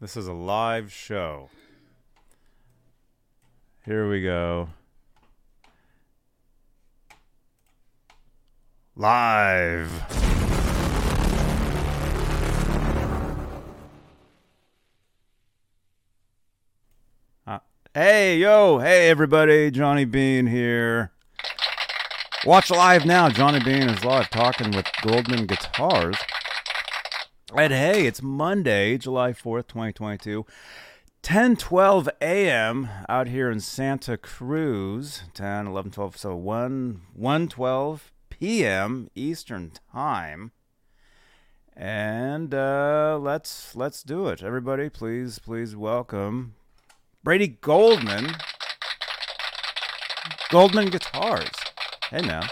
[0.00, 1.50] This is a live show.
[3.84, 4.68] Here we go.
[8.94, 9.90] Live.
[17.44, 17.58] Uh,
[17.92, 19.72] hey, yo, hey, everybody.
[19.72, 21.10] Johnny Bean here.
[22.44, 23.28] Watch live now.
[23.28, 26.14] Johnny Bean is live talking with Goldman Guitars.
[27.56, 30.44] And hey, it's Monday, July 4th, 2022.
[31.22, 32.90] 10:12 a.m.
[33.08, 35.22] out here in Santa Cruz.
[35.32, 39.08] 10, 11, 12, so 1 1:12 p.m.
[39.14, 40.52] Eastern Time.
[41.74, 44.42] And uh, let's let's do it.
[44.42, 46.54] Everybody, please please welcome
[47.24, 48.36] Brady Goldman.
[50.50, 51.48] Goldman Guitars.
[52.10, 52.42] Hey now.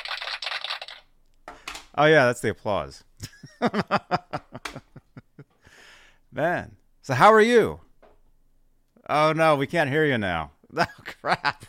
[1.98, 3.04] Oh yeah, that's the applause.
[6.32, 6.76] Man.
[7.02, 7.80] So how are you?
[9.08, 10.50] Oh no, we can't hear you now.
[10.78, 10.84] Oh
[11.22, 11.64] crap.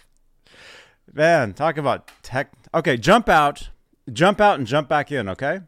[1.13, 2.51] Man, talk about tech.
[2.73, 3.69] Okay, jump out.
[4.11, 5.61] Jump out and jump back in, okay?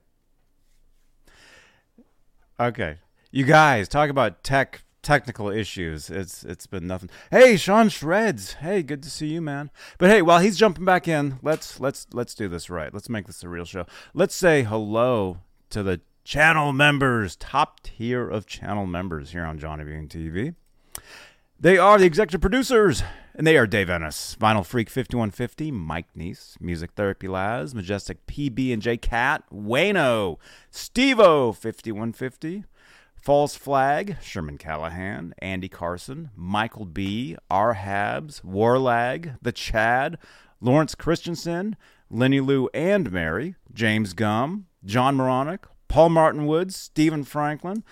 [2.60, 2.98] Okay.
[3.32, 6.10] You guys, talk about tech technical issues.
[6.10, 7.10] It's it's been nothing.
[7.32, 8.54] Hey, Sean Shreds.
[8.54, 9.72] Hey, good to see you, man.
[9.98, 12.94] But hey, while he's jumping back in, let's let's let's do this right.
[12.94, 13.86] Let's make this a real show.
[14.14, 19.84] Let's say hello to the channel members, top tier of channel members here on Johnny
[19.84, 20.54] Bean TV.
[21.60, 23.02] They are the executive producers,
[23.34, 28.72] and they are Dave Ennis, Vinyl Freak 5150, Mike Neese, Music Therapy Laz, Majestic PB
[28.72, 30.38] and J Cat, Wayno,
[30.72, 32.64] Stevo 5150,
[33.16, 40.20] False Flag, Sherman Callahan, Andy Carson, Michael B, R Habs, Warlag, The Chad,
[40.62, 41.76] Lawrence Christensen,
[42.12, 47.84] Lenny Lou and Mary, James Gum, John Moronic, Paul Martin Woods, Stephen Franklin,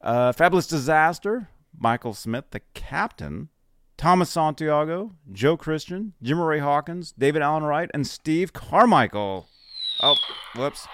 [0.00, 3.50] uh, Fabulous Disaster, Michael Smith, the captain,
[3.96, 9.46] Thomas Santiago, Joe Christian, Jim Ray Hawkins, David Allen Wright, and Steve Carmichael.
[10.02, 10.16] Oh,
[10.56, 10.88] whoops.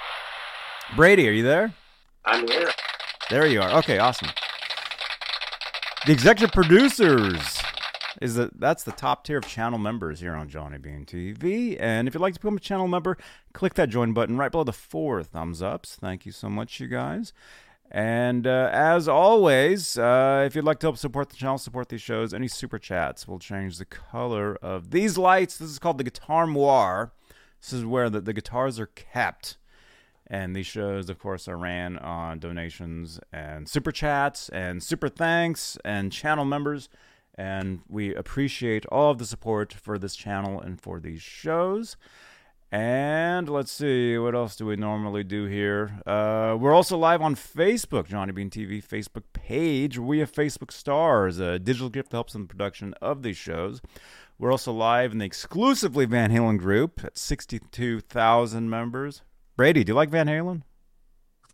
[0.95, 1.73] Brady, are you there?
[2.25, 2.71] I'm here.
[3.31, 3.79] There you are.
[3.79, 4.29] Okay, awesome.
[6.07, 7.58] The executive producers
[8.21, 11.77] is that that's the top tier of channel members here on Johnny Bean TV.
[11.79, 13.17] And if you'd like to become a channel member,
[13.53, 15.97] click that join button right below the four thumbs ups.
[16.01, 17.33] Thank you so much, you guys.
[17.91, 22.03] And uh, as always, uh, if you'd like to help support the channel, support these
[22.03, 25.57] shows, any super chats will change the color of these lights.
[25.57, 27.13] This is called the Guitar Moir.
[27.61, 29.57] This is where the, the guitars are kept.
[30.27, 35.79] And these shows, of course, are ran on donations and super chats and super thanks
[35.85, 36.91] and channel members.
[37.39, 41.97] And we appreciate all of the support for this channel and for these shows.
[42.73, 46.01] And let's see, what else do we normally do here?
[46.05, 49.99] Uh, we're also live on Facebook, Johnny Bean TV Facebook page.
[49.99, 53.81] We have Facebook Stars, a digital gift that helps in the production of these shows.
[54.37, 59.23] We're also live in the exclusively Van Halen group at 62,000 members.
[59.57, 60.63] Brady, do you like Van Halen?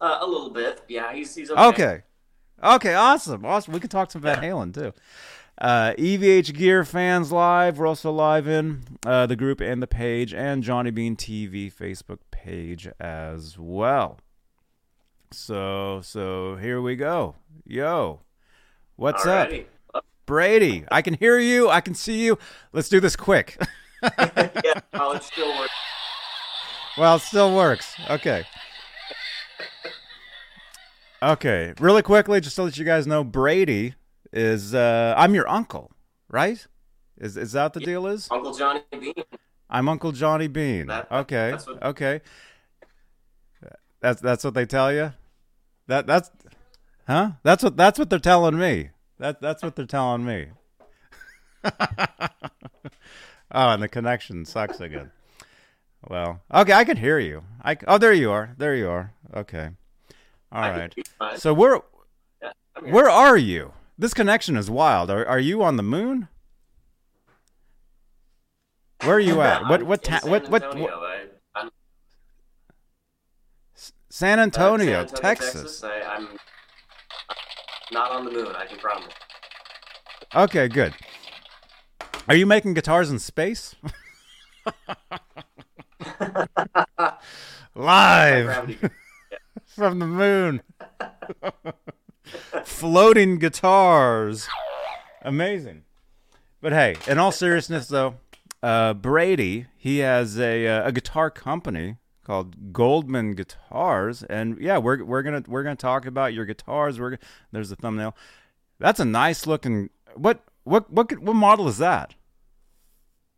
[0.01, 0.81] Uh, a little bit.
[0.89, 1.62] Yeah, he's, he's okay.
[1.62, 2.03] Okay.
[2.62, 3.45] Okay, awesome.
[3.45, 3.75] Awesome.
[3.75, 4.93] We can talk some Van Halen too.
[5.56, 7.78] Uh, EVH Gear Fans Live.
[7.78, 12.19] We're also live in uh, the group and the page, and Johnny Bean TV Facebook
[12.32, 14.19] page as well.
[15.31, 17.37] So, so here we go.
[17.65, 18.20] Yo,
[18.97, 19.66] what's Alrighty.
[19.94, 20.84] up, Brady?
[20.91, 21.71] I can hear you.
[21.71, 22.36] I can see you.
[22.72, 23.56] Let's do this quick.
[24.03, 25.72] yeah, oh, it still works.
[26.98, 27.94] well, it still works.
[28.10, 28.44] Okay.
[31.22, 33.94] Okay, really quickly, just to let you guys know, Brady
[34.34, 35.93] is uh I'm your uncle,
[36.28, 36.67] right?
[37.17, 38.28] Is is that the deal is?
[38.31, 39.15] Uncle Johnny Bean.
[39.71, 40.89] I'm Uncle Johnny Bean.
[40.89, 41.53] That- okay.
[41.53, 42.21] that's what- okay.
[44.00, 45.15] That's that's what they tell you?
[45.87, 46.31] That that's
[47.06, 47.33] Huh?
[47.43, 48.91] That's what that's what they're telling me.
[49.19, 50.49] That that's what they're telling me.
[51.65, 51.71] oh,
[53.53, 55.11] and the connection sucks again.
[56.06, 57.45] Well, okay, I can hear you.
[57.62, 58.55] I oh, there you are.
[58.59, 59.12] There you are.
[59.34, 59.71] Okay.
[60.53, 60.95] All right.
[61.36, 61.81] So where
[62.42, 62.53] Yeah,
[62.91, 63.72] where are you?
[63.97, 65.11] This connection is wild.
[65.11, 66.29] Are are you on the moon?
[69.03, 69.69] Where are you at?
[69.69, 71.01] What what ta- San what what, Antonio.
[71.01, 71.71] what I'm,
[74.09, 75.85] San uh, Antonio, San Texas.
[75.85, 76.29] I, I'm
[77.93, 78.49] not on the moon.
[78.57, 79.13] I can promise.
[80.35, 80.95] Okay, good.
[82.27, 83.77] Are you making guitars in space?
[87.75, 88.91] Live
[89.67, 90.63] from the moon.
[92.65, 94.48] Floating guitars.
[95.22, 95.84] Amazing.
[96.60, 98.16] But hey, in all seriousness though,
[98.62, 105.04] uh, Brady, he has a uh, a guitar company called Goldman Guitars and yeah, we're
[105.04, 106.98] we're to we're to talk about your guitars.
[106.98, 107.18] We're
[107.53, 108.16] there's a thumbnail.
[108.78, 109.91] That's a nice looking.
[110.15, 112.15] What what what what model is that?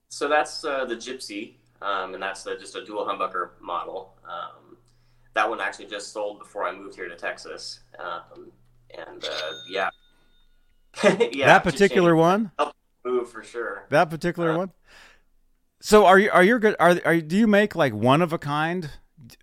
[0.08, 4.16] So that's uh, the Gypsy, um, and that's just a dual humbucker model.
[4.24, 4.76] Um,
[5.34, 8.50] that one actually just sold before I moved here to Texas, um,
[8.90, 9.90] and uh, yeah,
[11.32, 12.52] yeah, that particular one.
[13.04, 13.84] Move for sure.
[13.88, 14.72] That particular Uh, one.
[15.80, 16.76] So are you are you good?
[16.80, 18.90] Are are do you make like one of a kind?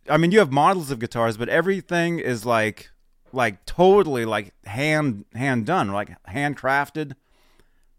[0.10, 2.90] I mean, you have models of guitars, but everything is like
[3.32, 7.14] like totally like hand hand done, like handcrafted.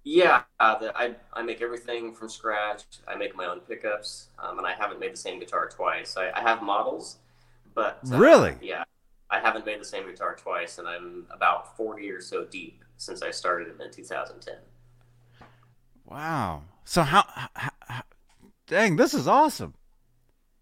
[0.06, 2.84] Yeah, uh, the, I I make everything from scratch.
[3.08, 6.16] I make my own pickups, um, and I haven't made the same guitar twice.
[6.16, 7.16] I, I have models,
[7.74, 8.56] but uh, Really?
[8.60, 8.84] yeah,
[9.30, 13.22] I haven't made the same guitar twice, and I'm about forty or so deep since
[13.22, 14.54] I started in 2010.
[16.06, 16.62] Wow.
[16.84, 17.24] So how,
[17.54, 18.02] how, how
[18.66, 19.74] dang, this is awesome.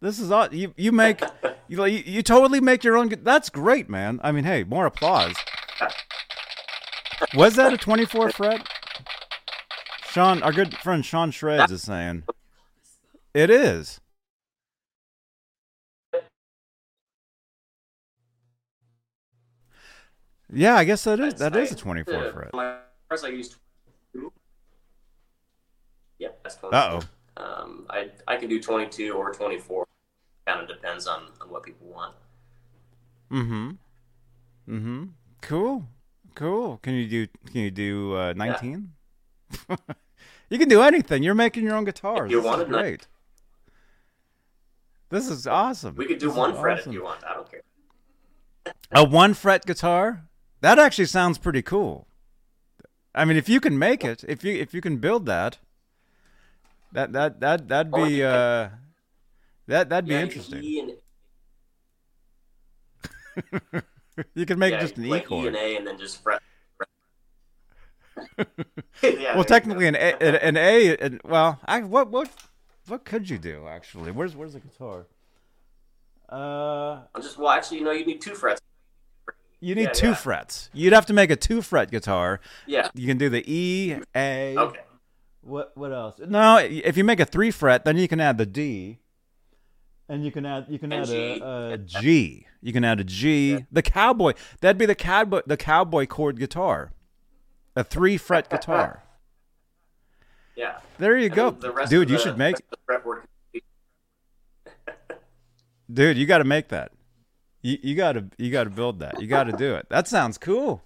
[0.00, 1.20] This is aw- you you make
[1.68, 3.08] you, you you totally make your own.
[3.22, 4.20] That's great, man.
[4.22, 5.34] I mean, hey, more applause.
[7.34, 8.66] Was that a 24 fret?
[10.10, 12.24] Sean, our good friend Sean Shreds is saying
[13.32, 14.00] it is.
[20.52, 22.50] Yeah, I guess that is that is a 24 Uh, fret.
[22.52, 22.76] My
[23.10, 23.56] I used.
[24.12, 24.32] 22.
[26.18, 26.76] Yeah, that's 22.
[26.76, 27.42] Uh oh.
[27.42, 29.86] Um, I I can do 22 or 24.
[30.46, 32.14] Kind of depends on, on what people want.
[33.30, 33.70] Mm-hmm.
[34.68, 35.04] Mm-hmm.
[35.40, 35.88] Cool.
[36.34, 36.78] Cool.
[36.82, 38.92] Can you do can you do uh, 19?
[40.50, 41.22] you can do anything.
[41.22, 42.30] You're making your own guitars.
[42.30, 43.06] you this is wanted nine- great.
[45.10, 45.94] This is awesome.
[45.96, 46.90] We could do This one fret awesome.
[46.92, 47.22] if you want.
[47.24, 47.60] I don't care.
[48.92, 50.22] A one fret guitar?
[50.62, 52.06] That actually sounds pretty cool.
[53.14, 55.58] I mean, if you can make it, if you if you can build that,
[56.92, 58.68] that that that that'd be uh
[59.66, 60.62] that that'd be Yeah, interesting.
[60.62, 60.92] E and,
[64.34, 65.46] You can make yeah, just an play E E chord.
[65.48, 66.40] and A and then just fret.
[69.02, 72.28] yeah, well, technically, an A, an, an A, an, well, I, what, what,
[72.86, 74.12] what could you do actually?
[74.12, 75.06] Where's, where's the guitar?
[76.30, 78.60] Uh, I'm just well, actually, you know, you need two frets.
[79.62, 80.14] You need Yeah, two yeah.
[80.14, 80.68] frets.
[80.74, 82.40] You'd have to make a two fret guitar.
[82.66, 82.88] Yeah.
[82.94, 84.56] You can do the E, A.
[84.58, 84.80] Okay.
[85.40, 86.20] What, what else?
[86.26, 88.98] No, if you make a three fret, then you can add the D,
[90.08, 91.40] and you can add, you can And add G.
[91.42, 92.46] a, a G.
[92.60, 93.64] You can add a G.
[93.72, 94.34] The cowboy.
[94.60, 96.92] That'd be the cowboy, the cowboy chord guitar.
[97.74, 99.02] A three fret guitar.
[100.54, 100.78] Yeah.
[100.98, 102.02] There you And go, the dude.
[102.04, 102.56] of You the- should make.
[102.56, 103.22] the fretboard.
[105.92, 106.92] Dude, you got to make that.
[107.62, 109.20] You you got to you got to build that.
[109.20, 109.86] You got to do it.
[109.88, 110.82] That sounds cool.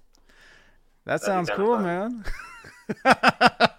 [1.05, 2.25] That That'd sounds cool, fun.
[3.05, 3.79] man.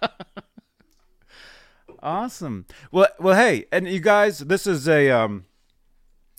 [2.02, 2.66] awesome.
[2.90, 5.44] Well, well, hey, and you guys, this is a um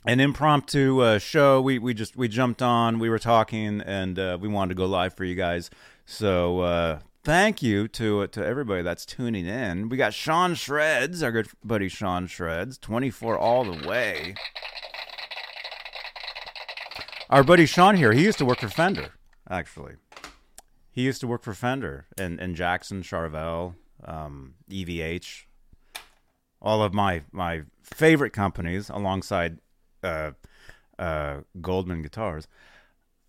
[0.06, 1.62] an impromptu uh, show.
[1.62, 3.00] We we just we jumped on.
[3.00, 5.70] We were talking, and uh, we wanted to go live for you guys.
[6.06, 9.90] So uh, thank you to to everybody that's tuning in.
[9.90, 14.36] We got Sean Shreds, our good buddy Sean Shreds, twenty four all the way.
[17.30, 19.14] Our buddy Sean here, he used to work for Fender,
[19.48, 19.94] actually.
[20.90, 25.44] He used to work for Fender and, and Jackson, Charvel, um, EVH,
[26.60, 29.60] all of my my favorite companies alongside
[30.04, 30.32] uh,
[30.98, 32.48] uh, Goldman Guitars.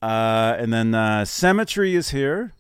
[0.00, 2.54] Uh, and then uh, Cemetery is here.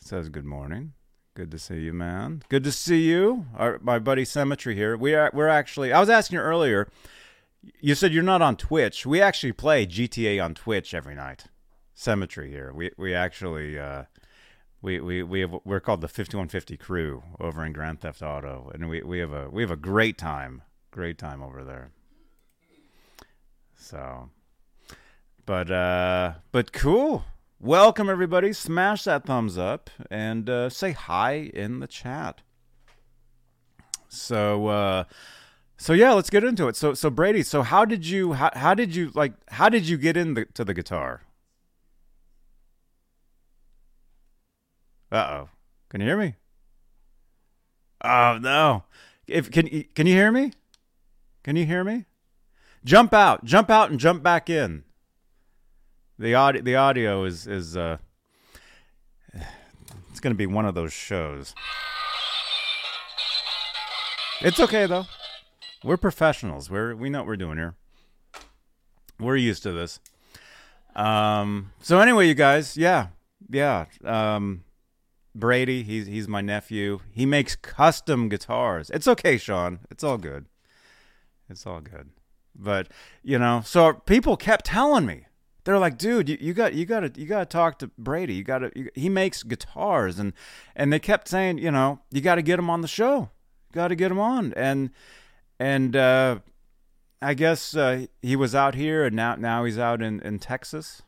[0.00, 0.94] Says good morning.
[1.34, 2.42] Good to see you, man.
[2.48, 3.46] Good to see you.
[3.56, 4.96] Our, my buddy Cemetery here.
[4.96, 5.92] We are we're actually.
[5.92, 6.88] I was asking you earlier.
[7.62, 9.04] You said you're not on Twitch.
[9.04, 11.44] We actually play GTA on Twitch every night.
[11.94, 12.72] Cemetery here.
[12.72, 14.04] We we actually uh,
[14.80, 18.88] we we we have we're called the 5150 crew over in Grand Theft Auto, and
[18.88, 21.90] we we have a we have a great time, great time over there.
[23.76, 24.30] So,
[25.44, 27.24] but uh, but cool.
[27.58, 28.54] Welcome everybody.
[28.54, 32.40] Smash that thumbs up and uh, say hi in the chat.
[34.08, 35.04] So uh,
[35.80, 36.76] so yeah, let's get into it.
[36.76, 39.96] So so Brady, so how did you how, how did you like how did you
[39.96, 41.22] get into to the guitar?
[45.10, 45.48] Uh oh.
[45.88, 46.34] Can you hear me?
[48.04, 48.84] Oh no.
[49.26, 50.52] If can you can you hear me?
[51.44, 52.04] Can you hear me?
[52.84, 53.46] Jump out.
[53.46, 54.84] Jump out and jump back in.
[56.18, 57.96] The audio the audio is is uh
[60.10, 61.54] it's to be one of those shows.
[64.42, 65.06] It's okay though.
[65.82, 66.70] We're professionals.
[66.70, 67.74] We're we know what we're doing here.
[69.18, 70.00] We're used to this.
[70.94, 73.08] Um so anyway, you guys, yeah.
[73.48, 73.86] Yeah.
[74.04, 74.64] Um
[75.34, 77.00] Brady, he's he's my nephew.
[77.12, 78.90] He makes custom guitars.
[78.90, 79.80] It's okay, Sean.
[79.90, 80.46] It's all good.
[81.48, 82.10] It's all good.
[82.54, 82.88] But,
[83.22, 85.26] you know, so people kept telling me.
[85.64, 88.34] they're like, dude, you, you got you got to you got to talk to Brady.
[88.34, 90.32] You got to he makes guitars and
[90.74, 93.30] and they kept saying, you know, you got to get him on the show.
[93.72, 94.52] Got to get him on.
[94.54, 94.90] And
[95.60, 96.40] and uh
[97.22, 101.02] I guess uh, he was out here and now now he's out in in Texas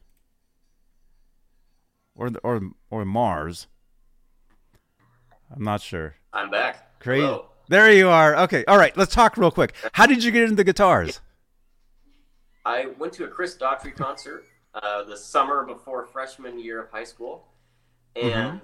[2.14, 3.66] or or or Mars.
[5.54, 6.14] I'm not sure.
[6.32, 7.00] I'm back.
[7.00, 7.26] Crazy.
[7.26, 7.46] Hello.
[7.68, 8.36] There you are.
[8.44, 8.64] Okay.
[8.66, 8.96] All right.
[8.96, 9.74] Let's talk real quick.
[9.92, 11.20] How did you get into guitars?
[12.64, 14.44] I went to a Chris Daughtry concert
[14.74, 17.48] uh, the summer before freshman year of high school,
[18.14, 18.60] and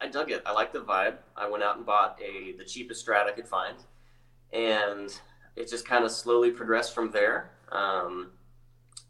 [0.00, 0.42] I dug it.
[0.44, 1.16] I liked the vibe.
[1.36, 3.76] I went out and bought a the cheapest Strat I could find,
[4.54, 5.10] and
[5.56, 7.50] it just kind of slowly progressed from there.
[7.70, 8.30] Um,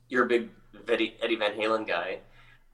[0.09, 0.49] you're a big
[0.89, 2.19] Eddie, Van Halen guy.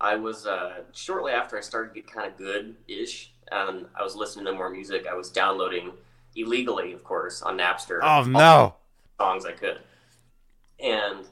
[0.01, 4.03] I was uh, shortly after I started to get kind of good ish, and I
[4.03, 5.07] was listening to more music.
[5.11, 5.93] I was downloading
[6.35, 7.99] illegally, of course, on Napster.
[8.03, 8.75] Oh all no.
[9.19, 9.81] the songs I could.
[10.79, 11.27] And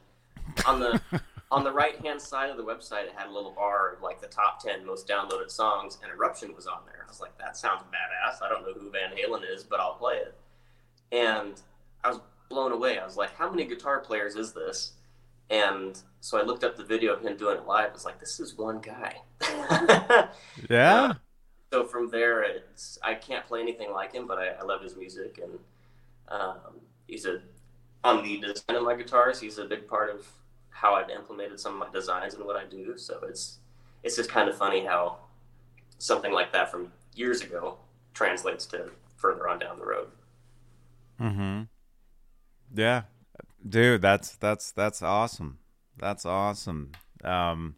[0.66, 1.00] on the
[1.50, 4.20] on the right hand side of the website, it had a little bar of like
[4.20, 7.04] the top ten most downloaded songs, and Eruption was on there.
[7.04, 8.44] I was like, that sounds badass.
[8.44, 10.36] I don't know who Van Halen is, but I'll play it.
[11.12, 11.60] And
[12.04, 12.98] I was blown away.
[12.98, 14.92] I was like, how many guitar players is this?
[15.50, 17.90] And so I looked up the video of him doing it live.
[17.90, 19.16] I was like, this is one guy.
[20.68, 21.14] Yeah.
[21.72, 24.96] so from there, it's I can't play anything like him, but I, I love his
[24.96, 25.58] music, and
[26.28, 27.40] um, he's a
[28.04, 29.40] on the design of my guitars.
[29.40, 30.26] He's a big part of
[30.70, 32.98] how I've implemented some of my designs and what I do.
[32.98, 33.58] So it's
[34.02, 35.18] it's just kind of funny how
[35.98, 37.78] something like that from years ago
[38.14, 40.08] translates to further on down the road.
[41.20, 41.62] Mm-hmm.
[42.74, 43.02] Yeah,
[43.66, 45.58] dude, that's that's that's awesome.
[45.96, 46.92] That's awesome.
[47.24, 47.76] Um,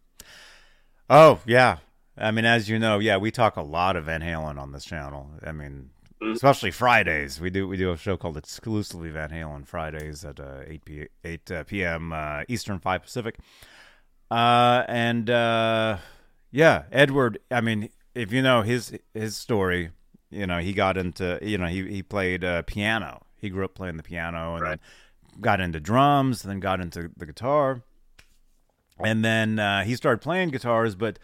[1.09, 1.77] oh yeah,
[2.17, 4.85] I mean, as you know, yeah, we talk a lot of Van Halen on this
[4.85, 5.29] channel.
[5.45, 5.89] I mean,
[6.21, 6.35] Mhm.
[6.35, 7.39] especially Fridays.
[7.41, 11.07] We do we do a show called exclusively Van Halen Fridays at uh, eight p
[11.23, 12.13] eight uh, p.m.
[12.13, 13.37] Uh, Eastern, five Pacific.
[14.29, 15.97] Uh, and uh,
[16.51, 17.39] yeah, Edward.
[17.49, 19.91] I mean, if you know his his story,
[20.29, 23.21] you know he got into you know he he played uh, piano.
[23.41, 24.79] He grew up playing the piano and Right.
[25.33, 27.81] then got into drums, then got into the guitar,
[28.99, 31.17] and then uh, he started playing guitars, but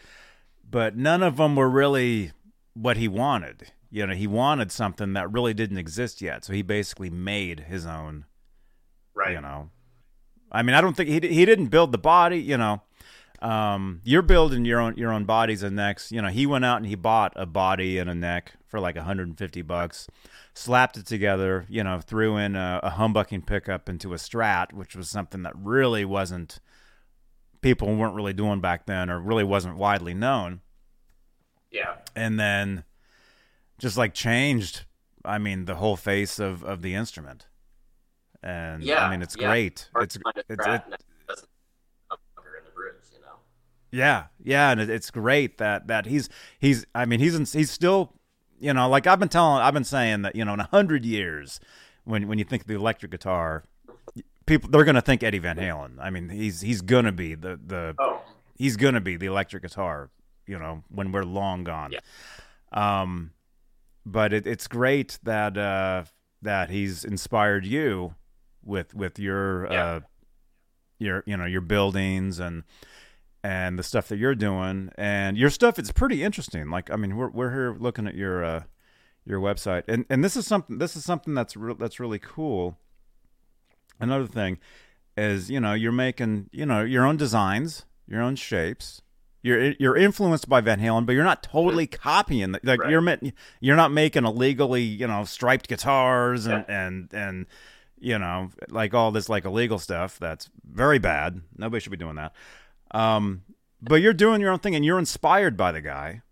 [0.68, 2.32] but none of them were really
[2.74, 3.72] what he wanted.
[3.90, 7.86] You know, he wanted something that really didn't exist yet, so he basically made his
[7.86, 8.24] own
[9.14, 9.32] Right.
[9.32, 9.70] you know
[10.52, 12.82] i mean i don't think he he didn't build the body you know
[13.40, 16.78] um you're building your own your own bodies and necks you know he went out
[16.78, 20.08] and he bought a body and a neck for like 150 bucks
[20.54, 24.96] slapped it together you know threw in a, a humbucking pickup into a strat which
[24.96, 26.58] was something that really wasn't
[27.60, 30.60] people weren't really doing back then or really wasn't widely known
[31.70, 31.94] Yeah.
[32.16, 32.82] and then
[33.78, 34.84] just like changed
[35.24, 37.46] i mean the whole face of of the instrument
[38.42, 39.48] and Yeah, i mean it's yeah.
[39.48, 41.48] great it's it's Strat it, that doesn't
[42.10, 43.36] have a bunker in the bridge, you know.
[43.90, 46.28] Yeah yeah and it's great that that he's
[46.58, 48.12] he's i mean he's in, he's still
[48.60, 51.04] you know like i've been telling i've been saying that you know in a hundred
[51.04, 51.58] years
[52.04, 53.64] when when you think of the electric guitar
[54.46, 57.94] people they're gonna think eddie van halen i mean he's he's gonna be the the
[57.98, 58.20] Oh,
[58.56, 60.10] he's gonna be the electric guitar
[60.46, 62.00] you know when we're long gone Yeah.
[62.72, 63.30] um
[64.04, 66.04] but it, it's great that uh
[66.42, 68.14] that he's inspired you
[68.64, 69.84] with with your Yeah.
[69.84, 70.00] uh
[70.98, 72.64] your you know your buildings and
[73.44, 76.70] and the stuff that you're doing and your stuff it's pretty interesting.
[76.70, 78.62] Like i mean we're we're here looking at your uh
[79.24, 82.76] your website and and this is something this is something that's re- that's really cool.
[84.00, 84.58] Another thing
[85.16, 89.02] is you know you're making you know your own designs your own shapes.
[89.42, 92.90] You're you're influenced by Van Halen but you're not totally copying the- like Right.
[92.90, 97.46] you're you're not making illegally you know striped guitars and and and
[98.00, 101.40] you know like all this like illegal stuff that's very bad.
[101.56, 102.32] Nobody should be doing that
[102.92, 103.42] um
[103.80, 106.22] but you're doing your own thing and you're inspired by the guy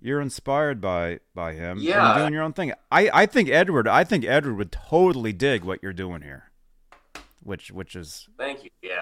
[0.00, 2.08] you're inspired by by him and Yeah.
[2.14, 5.64] you're doing your own thing i i think edward i think edward would totally dig
[5.64, 6.50] what you're doing here
[7.42, 8.70] which which is Thank you.
[8.80, 9.00] Yeah,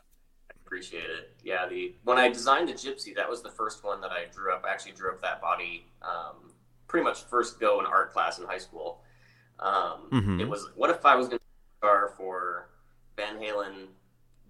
[0.50, 1.36] I appreciate it.
[1.44, 4.52] Yeah, the when I designed the Gypsy, that was the first one that I drew
[4.52, 4.64] up.
[4.66, 6.50] I actually drew up that body um,
[6.88, 9.00] pretty much first go in art class in high school.
[9.60, 10.40] Um, Mhm.
[10.40, 11.44] It was what if I was going to
[11.78, 12.68] star for
[13.16, 13.86] Van Halen,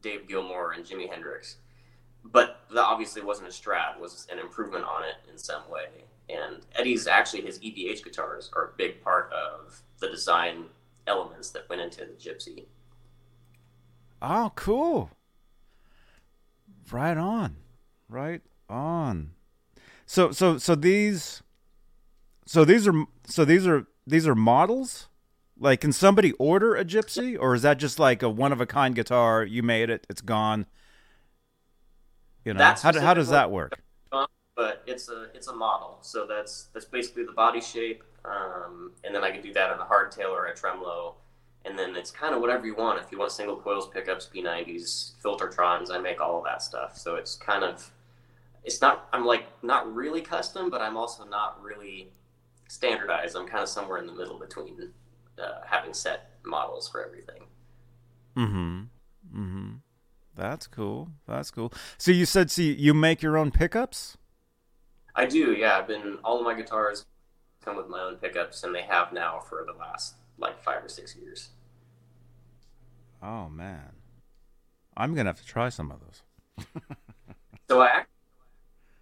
[0.01, 1.57] Dave Gilmour, and Jimi Hendrix,
[2.25, 3.99] but that obviously wasn't a Strat.
[3.99, 5.87] Was an improvement on it in some way.
[6.29, 10.67] And Eddie's actually his EVH guitars are a big part of the design
[11.07, 12.65] elements that went into the Gypsy.
[14.21, 15.11] oh cool
[16.93, 17.57] right on
[18.09, 19.33] right on
[20.07, 21.43] so so so these
[22.47, 25.09] so these are so these are these are models
[25.59, 28.67] like can somebody order a gypsy or is that just like a one of a
[28.67, 30.67] kind guitar you made it it's gone
[32.45, 33.79] You know, That's how, how does that work?
[34.55, 35.99] but it's a it's a model.
[36.03, 39.81] So that's that's basically the body shape, um, and then I can do that on
[39.81, 41.15] a hardtail or a tremolo,
[41.65, 43.01] and then it's kind of whatever you want.
[43.01, 46.97] If you want single coils, pickups, P90s, filtertrons, I make all of that stuff.
[46.97, 47.91] So it's kind of
[48.65, 52.11] it's not I'm like not really custom, but I'm also not really
[52.69, 53.37] standardized.
[53.37, 54.91] I'm kind of somewhere in the middle between
[55.39, 57.43] uh, having set models for everything.
[58.37, 58.81] Mm-hmm.
[59.35, 59.73] Mm-hmm.
[60.35, 61.11] That's cool.
[61.27, 61.73] That's cool.
[61.99, 64.17] So you said, see, you make your own pickups?
[65.15, 65.79] I do, yeah.
[65.79, 67.05] I've been all of my guitars
[67.65, 70.89] come with my own pickups, and they have now for the last like five or
[70.89, 71.51] six years.
[73.23, 73.93] Oh man,
[74.97, 76.67] I'm gonna have to try some of those.
[77.73, 78.03] So I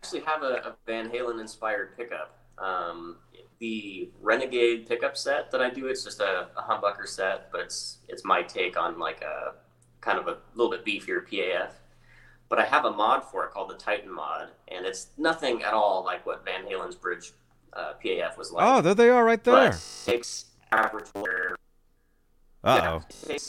[0.01, 2.39] actually have a, a Van Halen inspired pickup.
[2.57, 3.17] Um,
[3.59, 7.99] the Renegade pickup set that I do, it's just a, a humbucker set, but it's
[8.09, 9.55] it's my take on like a
[10.01, 11.71] kind of a little bit beefier PAF.
[12.49, 15.73] But I have a mod for it called the Titan mod, and it's nothing at
[15.73, 17.33] all like what Van Halen's bridge
[17.73, 18.67] uh, PAF was like.
[18.67, 19.69] Oh, there they are, right there.
[19.71, 21.23] it takes average Uh
[22.65, 23.03] yeah, oh.
[23.29, 23.43] it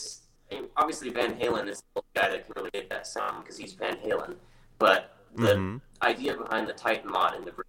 [0.78, 3.98] obviously, Van Halen is the guy that can really get that sound because he's Van
[3.98, 4.36] Halen.
[4.78, 5.82] But the Mhm.
[6.02, 7.68] idea behind the Titan mod and the bridge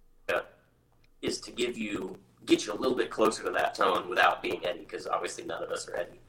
[1.21, 4.65] is to give you get you a little bit closer to that tone without being
[4.65, 6.19] Eddie, because obviously none of us are Eddie.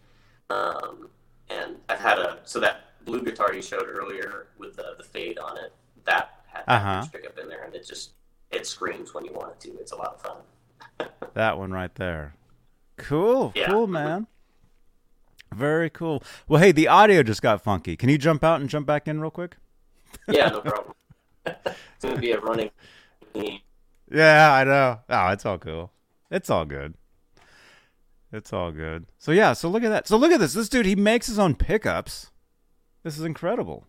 [0.49, 1.11] Um,
[1.51, 5.39] and I've had a so that blue guitar you showed earlier with the, the fade
[5.39, 5.73] on it
[6.05, 7.07] that had Uh-huh.
[7.13, 8.13] pickup in there, and it just
[8.51, 9.71] it screams when you want it to.
[9.79, 11.09] It's a lot of fun.
[11.35, 12.37] That one right there.
[12.97, 13.53] Cool.
[13.57, 13.69] Yeah.
[13.69, 14.29] Cool, man.
[15.53, 16.23] Very cool.
[16.47, 17.97] Well, hey, the audio just got funky.
[17.97, 19.57] Can you jump out and jump back in real quick?
[20.29, 20.95] Yeah, no problem.
[21.47, 22.71] it's gonna be a running.
[24.11, 25.01] Yeah, I know.
[25.09, 25.91] Oh, it's all cool.
[26.31, 26.95] It's all good.
[28.35, 29.07] It's all good.
[29.17, 30.09] So yeah, so look at that.
[30.09, 30.55] So look at this.
[30.55, 32.33] This dude, he makes his own pickups.
[33.05, 33.87] This is incredible.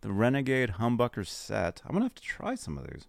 [0.00, 1.80] The Renegade Humbucker set.
[1.86, 3.06] I'm gonna have to try some of these.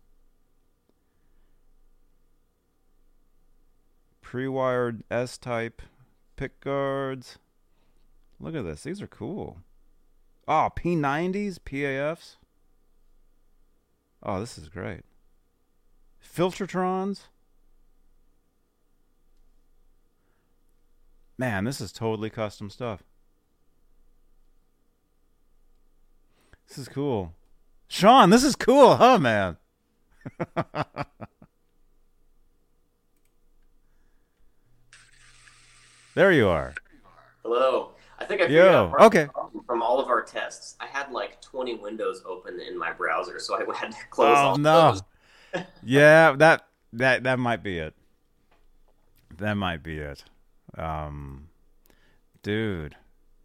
[4.22, 5.82] Pre-wired S-type
[6.36, 7.40] pick guards.
[8.40, 8.84] Look at this.
[8.84, 9.58] These are cool.
[10.48, 12.36] Ah, oh, P90s, PAFs.
[14.22, 15.02] Oh, this is great.
[16.24, 17.22] Filtertrons.
[21.40, 23.02] Man, this is totally custom stuff.
[26.68, 27.34] This is cool.
[27.88, 29.56] Sean, this is cool, huh, man?
[36.14, 36.74] there you are.
[37.44, 37.92] Hello.
[38.20, 39.28] I think I figured Yo, out okay.
[39.66, 40.76] from all of our tests.
[40.82, 44.42] I had like 20 windows open in my browser, so I had to close Oh
[44.42, 44.92] all no.
[45.54, 45.64] those.
[45.84, 47.96] yeah, that that that might be it.
[49.38, 50.26] That might be it.
[50.78, 51.50] Um
[52.42, 52.96] dude.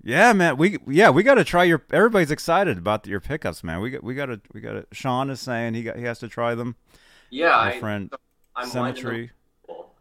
[0.02, 0.58] Yeah, man.
[0.58, 3.80] We yeah, we got to try your everybody's excited about your pickups, man.
[3.80, 6.18] We got we got to we got to Sean is saying he got he has
[6.18, 6.76] to try them.
[7.30, 8.12] Yeah, My I, friend
[8.54, 9.30] I'm Symmetry.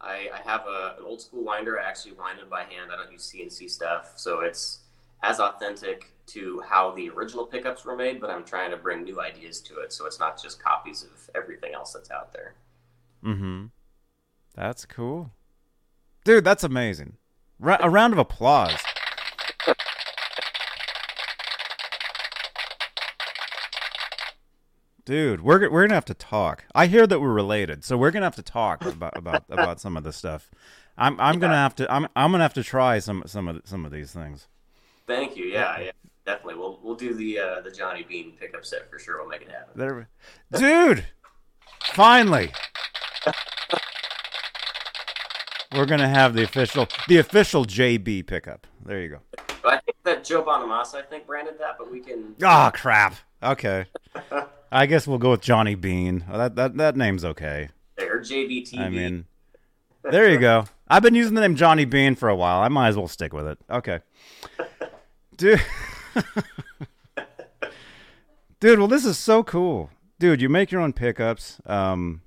[0.02, 1.80] I, I have a, an old school winder.
[1.80, 2.92] I actually wind them by hand.
[2.92, 4.80] I don't use CNC stuff, so it's
[5.24, 8.20] as authentic to how the original pickups were made.
[8.20, 11.30] But I'm trying to bring new ideas to it, so it's not just copies of
[11.34, 12.56] everything else that's out there.
[13.24, 13.68] Mm-hmm.
[14.54, 15.32] That's cool.
[16.24, 17.18] Dude, that's amazing.
[17.60, 18.80] Ra- a round of applause.
[25.06, 26.64] Dude, we're we're gonna have to talk.
[26.74, 29.98] I hear that we're related, so we're gonna have to talk about about, about some
[29.98, 30.50] of this stuff.
[30.98, 33.86] I'm I'm gonna have to I'm I'm gonna have to try some some of some
[33.86, 34.48] of these things.
[35.06, 35.44] Thank you.
[35.46, 35.92] Yeah, yeah,
[36.26, 36.56] definitely.
[36.56, 39.20] We'll we'll do the uh, the Johnny Bean pickup set for sure.
[39.20, 39.74] We'll make it happen.
[39.76, 40.08] There,
[40.58, 41.04] dude.
[41.94, 42.54] Finally,
[45.74, 48.68] we're gonna have the official the official JB pickup.
[48.86, 49.20] There you go.
[49.66, 52.36] I think that Joe Bonamassa, I think, branded that, but we can.
[52.44, 53.16] Oh crap.
[53.42, 53.86] Okay.
[54.72, 56.26] I guess we'll go with Johnny Bean.
[56.32, 57.70] Oh, That that that name's okay.
[58.00, 58.80] Or JBTV.
[58.80, 59.26] I mean,
[60.04, 60.66] there you go.
[60.88, 62.60] I've been using the name Johnny Bean for a while.
[62.60, 63.58] I might as well stick with it.
[63.70, 64.00] Okay.
[65.38, 65.62] Dude.
[68.60, 69.90] Dude, well this is so cool.
[70.20, 71.60] Dude, you make your own pickups.
[71.66, 72.22] Um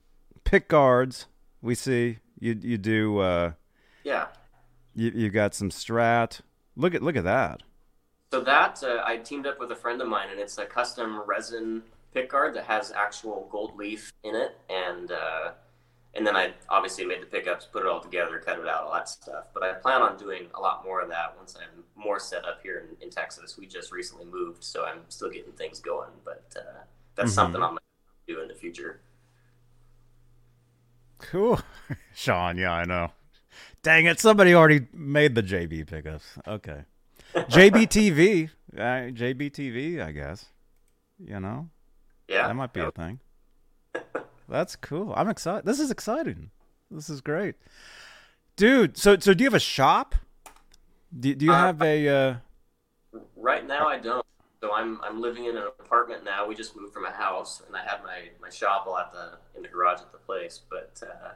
[0.44, 1.26] pick guards,
[1.62, 2.18] we see.
[2.38, 3.52] You you do uh
[4.04, 4.26] yeah.
[4.94, 6.40] you you got some strat.
[6.76, 7.62] Look at look at that.
[8.32, 11.22] So that uh, I teamed up with a friend of mine, and it's a custom
[11.26, 15.52] resin pick guard that has actual gold leaf in it, and uh,
[16.14, 18.92] and then I obviously made the pickups, put it all together, cut it out, all
[18.94, 19.44] that stuff.
[19.54, 22.60] But I plan on doing a lot more of that once I'm more set up
[22.62, 23.56] here in, in Texas.
[23.56, 26.80] We just recently moved, so I'm still getting things going, but uh,
[27.14, 27.34] that's Mhm.
[27.34, 27.80] something I'm gonna
[28.26, 29.00] do in the future.
[31.18, 31.60] Cool.
[32.14, 33.10] Sean, yeah, I know.
[33.82, 36.24] Dang it, somebody already made the JB pickups.
[36.46, 36.84] Okay.
[37.34, 38.50] JBTV.
[38.76, 40.46] Uh, JBTV, I guess.
[41.18, 41.70] You know,
[42.28, 42.88] Yeah, that might be yeah.
[42.88, 43.20] a thing.
[44.50, 45.14] That's cool.
[45.16, 45.64] I'm excited.
[45.64, 46.50] This is exciting.
[46.90, 47.54] This is great,
[48.56, 48.98] dude.
[48.98, 50.14] So, so do you have a shop?
[51.18, 52.08] Do, do you Uh, have a?
[52.08, 52.34] Uh,
[53.34, 54.26] Right now, I don't.
[54.60, 56.46] So I'm I'm living in an apartment now.
[56.46, 59.38] We just moved from a house, and I have my my shop all at the
[59.56, 60.60] in the garage at the place.
[60.68, 61.32] But uh,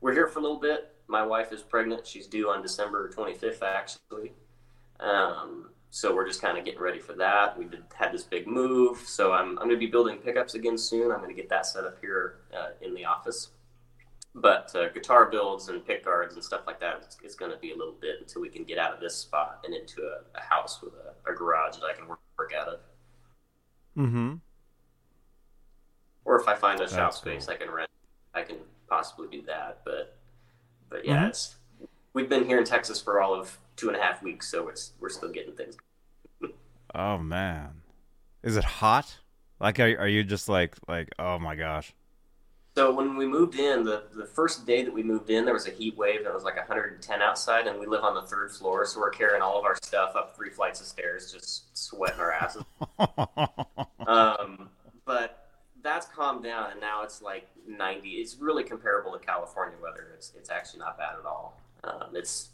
[0.00, 0.94] we're here for a little bit.
[1.08, 2.06] My wife is pregnant.
[2.06, 4.32] She's due on December 25th, actually.
[5.00, 7.58] Um, so we're just kind of getting ready for that.
[7.58, 10.78] We did, had this big move, so I'm I'm going to be building pickups again
[10.78, 11.10] soon.
[11.10, 13.48] I'm going to get that set up here uh, in the office.
[14.34, 17.58] But uh, guitar builds and pick guards and stuff like that, it's, it's going to
[17.58, 20.38] be a little bit until we can get out of this spot and into a,
[20.38, 22.80] a house with a, a garage that I can work, work out of.
[23.98, 24.34] mm-hmm.
[26.24, 27.54] Or if I find a shop That's space cool.
[27.54, 27.90] I can rent,
[28.34, 28.56] I can
[28.88, 29.80] possibly do that.
[29.84, 30.16] But
[30.88, 31.28] but yeah, Mhm.
[31.28, 31.56] it's
[32.12, 34.92] we've been here in Texas for all of two and a half weeks, so it's
[35.00, 35.76] we're still getting things.
[36.94, 37.82] Oh man,
[38.42, 39.18] is it hot?
[39.58, 41.08] Like, are, are you just like like?
[41.18, 41.92] Oh my gosh.
[42.80, 45.68] So when we moved in, the, the first day that we moved in, there was
[45.68, 46.22] a heat wave.
[46.24, 49.42] It was like 110 outside, and we live on the third floor, so we're carrying
[49.42, 52.64] all of our stuff up three flights of stairs, just sweating our asses.
[54.06, 54.70] Um,
[55.04, 55.50] but
[55.82, 58.08] that's calmed down, and now it's like 90.
[58.08, 60.12] It's really comparable to California weather.
[60.14, 61.60] It's it's actually not bad at all.
[61.84, 62.48] Um, it's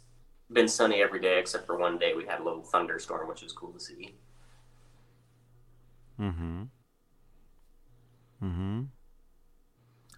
[0.51, 3.53] been sunny every day except for one day we had a little thunderstorm, which was
[3.53, 4.13] cool to see.
[6.19, 6.63] mm-hmm.
[8.43, 8.81] Mm-hmm.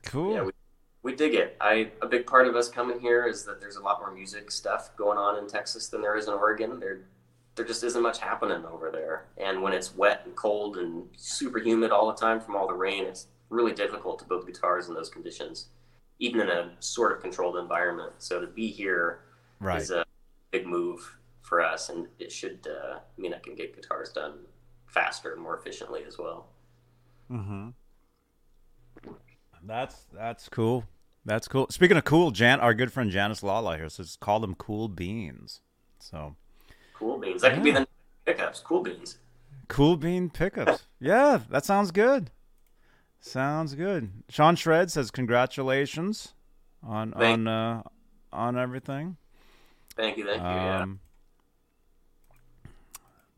[0.10, 0.34] Cool.
[0.34, 0.52] Yeah, we,
[1.04, 1.56] we dig it.
[1.62, 4.50] I a big part of us coming here is that there's a lot more music
[4.52, 6.80] stuff going on in Texas than there is in Oregon.
[6.80, 7.02] There
[7.56, 9.26] there just isn't much happening over there.
[9.38, 12.74] And when it's wet and cold and super humid all the time from all the
[12.74, 15.68] rain, it's really difficult to build guitars in those conditions,
[16.20, 18.14] even in a sort of controlled environment.
[18.18, 19.20] So to be here
[19.60, 19.82] right.
[19.82, 20.06] is a
[20.52, 24.40] big move for us, and it should uh, mean I can get guitars done
[24.88, 26.48] faster and more efficiently as well.
[27.30, 27.70] Mm-hmm.
[29.66, 30.86] That's that's cool.
[31.26, 31.68] That's cool.
[31.70, 35.62] Speaking of cool, Jan, our good friend Janice Lala here says call them cool beans.
[36.00, 36.36] So
[36.94, 37.42] Cool beans.
[37.42, 37.88] That could be the
[38.26, 38.60] pickups.
[38.62, 39.18] Cool beans.
[39.68, 40.84] cool bean pickups.
[41.00, 42.32] yeah, that sounds good.
[43.22, 44.10] Sounds good.
[44.30, 46.34] Sean Shred says congratulations
[46.84, 47.84] on Thank- on uh,
[48.32, 49.18] on everything.
[49.96, 50.48] Thank you, thank you.
[50.48, 50.82] yeah.
[50.84, 51.00] Um,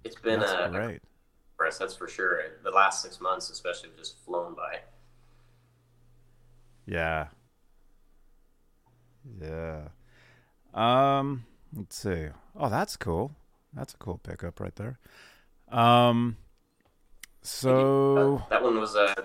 [0.04, 1.02] It's been that's a great.
[1.58, 2.40] for us, that's for sure.
[2.64, 4.80] The last six months, especially, have just flown by.
[6.92, 7.28] Yeah.
[9.42, 9.88] Yeah.
[10.74, 12.28] Um, let's see.
[12.56, 13.32] Oh, that's cool.
[13.74, 15.00] That's a cool pickup right there.
[15.70, 16.36] Um,
[17.42, 19.16] so Uh, that one was a.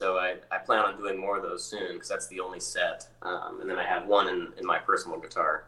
[0.00, 3.08] so I, I plan on doing more of those soon because that's the only set.
[3.22, 5.66] Um, and then I have one in, in my personal guitar.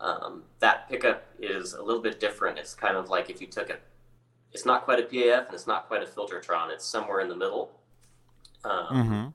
[0.00, 2.58] Um, that pickup is a little bit different.
[2.58, 3.78] It's kind of like if you took a.
[4.52, 6.70] It's not quite a PAF and it's not quite a Filtertron.
[6.70, 7.72] It's somewhere in the middle.
[8.64, 9.32] Um, mhm.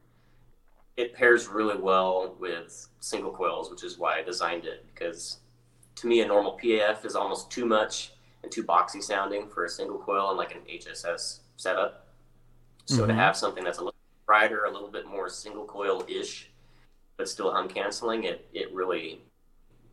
[0.98, 4.86] It pairs really well with single coils, which is why I designed it.
[4.94, 5.40] Because
[5.96, 9.70] to me, a normal PAF is almost too much and too boxy sounding for a
[9.70, 12.08] single coil and like an HSS setup.
[12.86, 13.16] So to Mhm.
[13.16, 16.50] have something that's a little brighter, a little bit more single coil ish,
[17.18, 19.22] but still hum canceling, it it really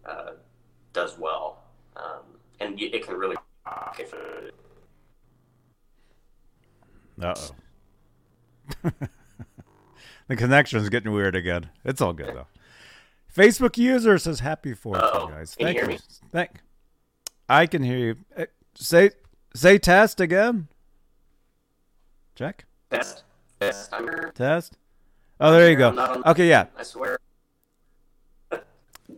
[0.05, 0.33] uh,
[0.93, 1.65] does well,
[1.97, 2.23] um,
[2.61, 3.37] and y- it can really.
[7.21, 7.55] Uh oh.
[10.29, 11.71] the connection's getting weird again.
[11.85, 12.47] It's all good though.
[13.35, 15.29] Facebook user says happy fourth, Uh-oh.
[15.29, 15.55] you guys.
[15.55, 15.97] Can you Thank hear you.
[15.97, 16.03] me?
[16.33, 16.51] Thank.
[17.49, 18.17] I can hear you.
[18.37, 19.11] Eh, Say
[19.55, 20.69] say test again.
[22.35, 22.65] Check.
[22.91, 23.23] test,
[23.61, 24.33] test, I'm here.
[24.35, 24.77] Test.
[25.41, 25.89] Oh, there you go.
[25.91, 26.67] I'm not on- Okay, yeah.
[26.77, 27.19] I swear.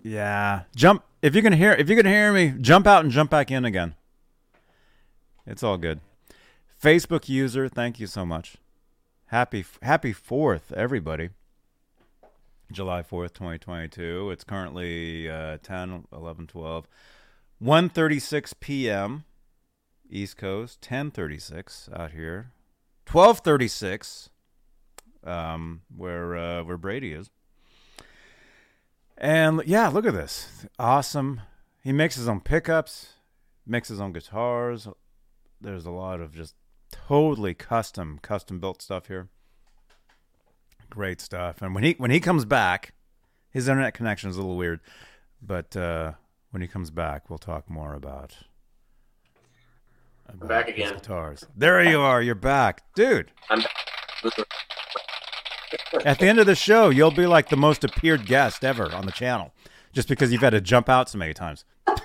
[0.03, 0.63] Yeah.
[0.75, 3.51] Jump if you can hear if you can hear me, jump out and jump back
[3.51, 3.95] in again.
[5.47, 6.01] It's all good.
[6.83, 8.57] Facebook user, thank you so much.
[9.31, 11.31] Happy happy 4th everybody.
[12.71, 14.31] July 4th, 2022.
[14.31, 16.87] It's currently uh 10 11 12
[17.61, 19.25] 1:36 p.m.
[20.09, 22.53] East Coast, 10:36 out here.
[23.07, 24.29] 12:36
[25.25, 27.29] um where uh where Brady is.
[29.19, 30.67] And yeah, look at this.
[30.79, 31.41] Awesome.
[31.83, 33.15] He makes his own pickups,
[33.67, 34.87] makes his own guitars.
[35.61, 36.55] There's a lot of just
[37.09, 39.29] totally custom, custom built stuff here.
[40.91, 41.63] Great stuff.
[41.63, 42.95] And when he when he comes back,
[43.51, 44.81] his internet connection is a little weird,
[45.43, 46.13] but uh,
[46.51, 48.37] when he comes back, we'll talk more about.
[50.29, 50.95] about back again.
[50.95, 51.45] Guitars.
[51.57, 52.23] There you are.
[52.23, 53.33] You're back, dude.
[53.51, 53.63] I'm
[56.05, 59.07] At the end of the show, you'll be like the most appeared guest ever on
[59.07, 59.53] the channel,
[59.93, 61.65] just because you've had to jump out so many times.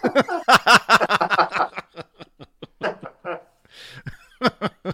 [4.44, 4.91] Oh,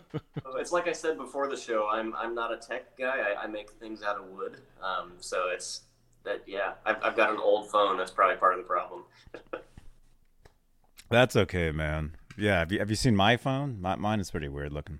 [0.56, 1.88] it's like I said before the show.
[1.92, 3.20] I'm I'm not a tech guy.
[3.20, 4.58] I, I make things out of wood.
[4.82, 5.82] Um, so it's
[6.24, 6.74] that yeah.
[6.86, 7.98] I've I've got an old phone.
[7.98, 9.04] That's probably part of the problem.
[11.10, 12.16] That's okay, man.
[12.38, 13.82] Yeah, have you have you seen my phone?
[13.82, 15.00] My, mine is pretty weird looking.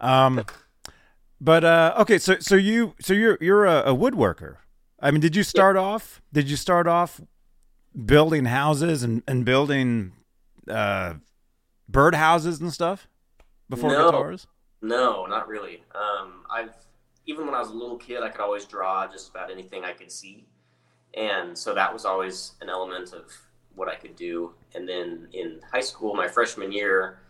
[0.00, 0.44] Um,
[1.40, 4.56] but uh, okay, so so you so you're you're a, a woodworker.
[5.00, 5.82] I mean, did you start yeah.
[5.82, 6.20] off?
[6.32, 7.20] Did you start off
[8.04, 10.12] building houses and and building
[10.68, 11.14] uh,
[11.88, 13.08] bird houses and stuff
[13.68, 14.46] before no, guitars?
[14.82, 15.82] No, not really.
[15.94, 16.74] Um, I've
[17.26, 19.92] even when I was a little kid, I could always draw just about anything I
[19.92, 20.46] could see,
[21.14, 23.30] and so that was always an element of
[23.74, 24.54] what I could do.
[24.74, 27.20] And then in high school, my freshman year,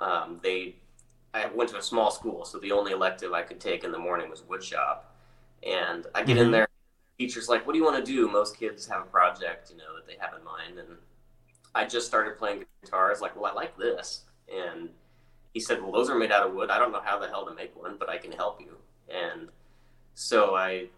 [0.00, 0.76] um, they
[1.34, 3.98] I went to a small school, so the only elective I could take in the
[3.98, 5.00] morning was woodshop.
[5.66, 6.44] And I get mm-hmm.
[6.44, 6.68] in there,
[7.18, 9.96] teacher's like, "What do you want to do?" Most kids have a project, you know,
[9.96, 10.96] that they have in mind, and
[11.74, 13.08] I just started playing guitar.
[13.08, 14.90] I was like, "Well, I like this," and
[15.54, 16.68] he said, "Well, those are made out of wood.
[16.68, 18.76] I don't know how the hell to make one, but I can help you."
[19.08, 19.48] And
[20.14, 20.88] so I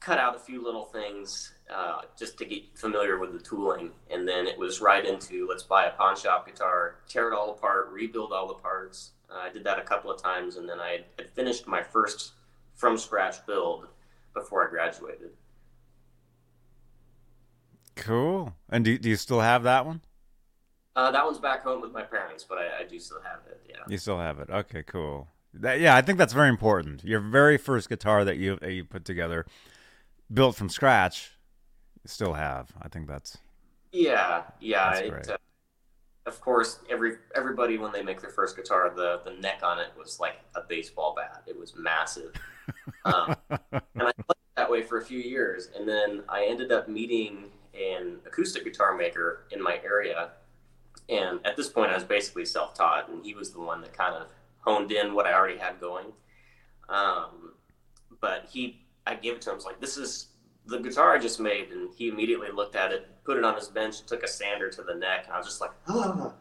[0.00, 3.90] cut out a few little things uh, just to get familiar with the tooling.
[4.10, 7.50] And then it was right into let's buy a pawn shop guitar, tear it all
[7.50, 9.10] apart, rebuild all the parts.
[9.28, 12.32] Uh, I did that a couple of times, and then I had finished my first
[12.74, 13.88] from scratch build
[14.34, 15.30] before I graduated.
[17.96, 18.54] Cool.
[18.68, 20.02] And do, do you still have that one?
[20.96, 23.60] Uh, that one's back home with my parents, but I, I do still have it.
[23.68, 23.76] Yeah.
[23.86, 24.48] You still have it.
[24.50, 25.28] Okay, cool.
[25.52, 27.04] That, yeah, I think that's very important.
[27.04, 29.46] Your very first guitar that you that you put together,
[30.32, 31.32] built from scratch,
[32.06, 32.72] still have.
[32.80, 33.38] I think that's
[33.92, 34.94] yeah, yeah.
[34.96, 35.36] It, uh,
[36.26, 39.88] of course, every everybody when they make their first guitar, the the neck on it
[39.96, 41.42] was like a baseball bat.
[41.46, 42.34] It was massive,
[43.04, 43.62] um, and
[43.96, 48.18] I played that way for a few years, and then I ended up meeting an
[48.26, 50.30] acoustic guitar maker in my area,
[51.08, 53.96] and at this point, I was basically self taught, and he was the one that
[53.96, 54.28] kind of
[54.60, 56.06] honed in what I already had going.
[56.88, 57.54] Um,
[58.20, 59.54] but he, I gave it to him.
[59.54, 60.28] I was like, "This is
[60.66, 63.68] the guitar I just made, and he immediately looked at it, put it on his
[63.68, 66.34] bench, took a sander to the neck, and I was just like, oh.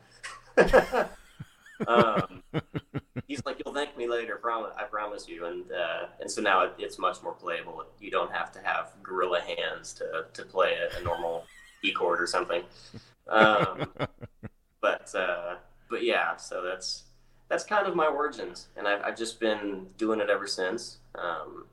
[1.88, 2.44] um,
[3.28, 5.46] he's like, you'll thank me later, promise, I promise you.
[5.46, 7.84] And uh, and so now it, it's much more playable.
[8.00, 11.44] You don't have to have gorilla hands to to play a, a normal
[11.84, 12.64] E chord or something.
[13.28, 13.92] Um,
[14.86, 15.56] but uh,
[15.90, 17.06] but yeah, so that's
[17.50, 20.98] that's kind of my origins, and I've, I've just been doing it ever since.
[21.16, 21.66] Um,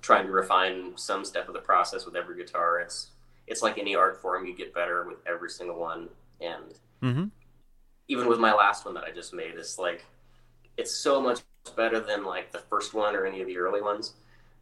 [0.00, 2.80] trying to refine some step of the process with every guitar.
[2.80, 3.10] It's
[3.46, 6.08] it's like any art form; you get better with every single one.
[6.40, 7.24] And mm-hmm.
[8.08, 10.06] even with my last one that I just made, it's like
[10.78, 11.40] it's so much
[11.76, 14.14] better than like the first one or any of the early ones.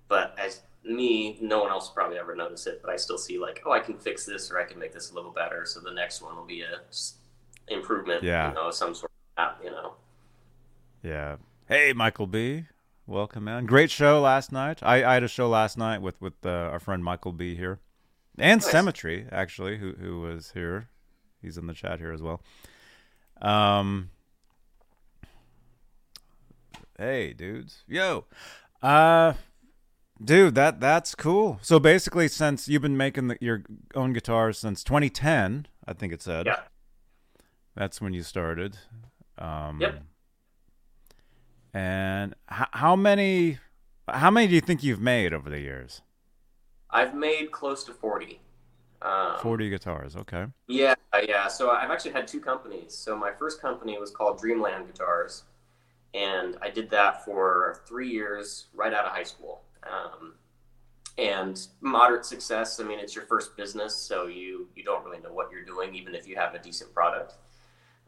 [0.09, 2.81] But as me, no one else will probably ever notice it.
[2.83, 5.13] But I still see like, oh, I can fix this or I can make this
[5.13, 5.65] a little better.
[5.67, 6.81] So the next one will be a
[7.69, 8.23] improvement.
[8.23, 8.51] Yeah.
[8.51, 9.95] You know, some sort of you know.
[11.03, 11.37] Yeah.
[11.69, 12.65] Hey, Michael B.
[13.07, 13.67] Welcome, man.
[13.67, 14.83] Great show last night.
[14.83, 17.79] I, I had a show last night with with uh, our friend Michael B here,
[18.39, 18.71] and nice.
[18.71, 20.89] Cemetery actually, who who was here.
[21.41, 22.43] He's in the chat here as well.
[23.41, 24.11] Um.
[26.99, 27.85] Hey, dudes.
[27.87, 28.25] Yo.
[28.83, 29.35] Uh
[30.23, 31.59] dude, that that's cool.
[31.63, 33.63] So basically since you've been making the, your
[33.95, 36.47] own guitars since 2010, I think it said.
[36.47, 36.61] Yeah.
[37.77, 38.77] That's when you started.
[39.39, 40.03] Um Yep.
[41.75, 43.59] And h- how many
[44.09, 46.01] how many do you think you've made over the years?
[46.91, 48.41] I've made close to 40.
[49.03, 50.47] Um, 40 guitars, okay.
[50.69, 51.49] Yeah, yeah.
[51.49, 52.95] So I've actually had two companies.
[52.95, 55.45] So my first company was called Dreamland Guitars,
[56.15, 59.63] and I did that for three years right out of high school.
[59.83, 60.35] Um,
[61.19, 62.81] and moderate success.
[62.81, 65.95] I mean, it's your first business, so you you don't really know what you're doing,
[65.95, 67.35] even if you have a decent product.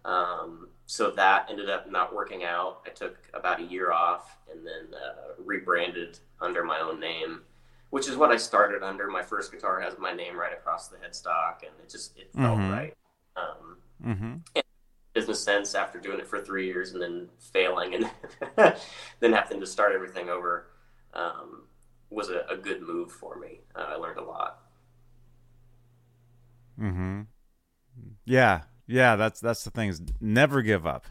[0.09, 2.81] Um, so that ended up not working out.
[2.87, 7.42] I took about a year off and then uh, rebranded under my own name,
[7.90, 9.07] which is what I started under.
[9.09, 12.59] My first guitar has my name right across the headstock, and it just it felt
[12.59, 12.73] mm-hmm.
[12.73, 12.94] right.
[13.37, 14.61] Um, mm-hmm.
[15.12, 18.11] business sense after doing it for three years and then failing and
[19.21, 20.71] then having to start everything over
[21.14, 21.64] um,
[22.11, 23.61] was a, a, good move for me.
[23.77, 24.62] Uh, I learned a lot.
[26.79, 27.21] Hmm.
[28.25, 31.05] Yeah, yeah, that's that's the thing is never give up.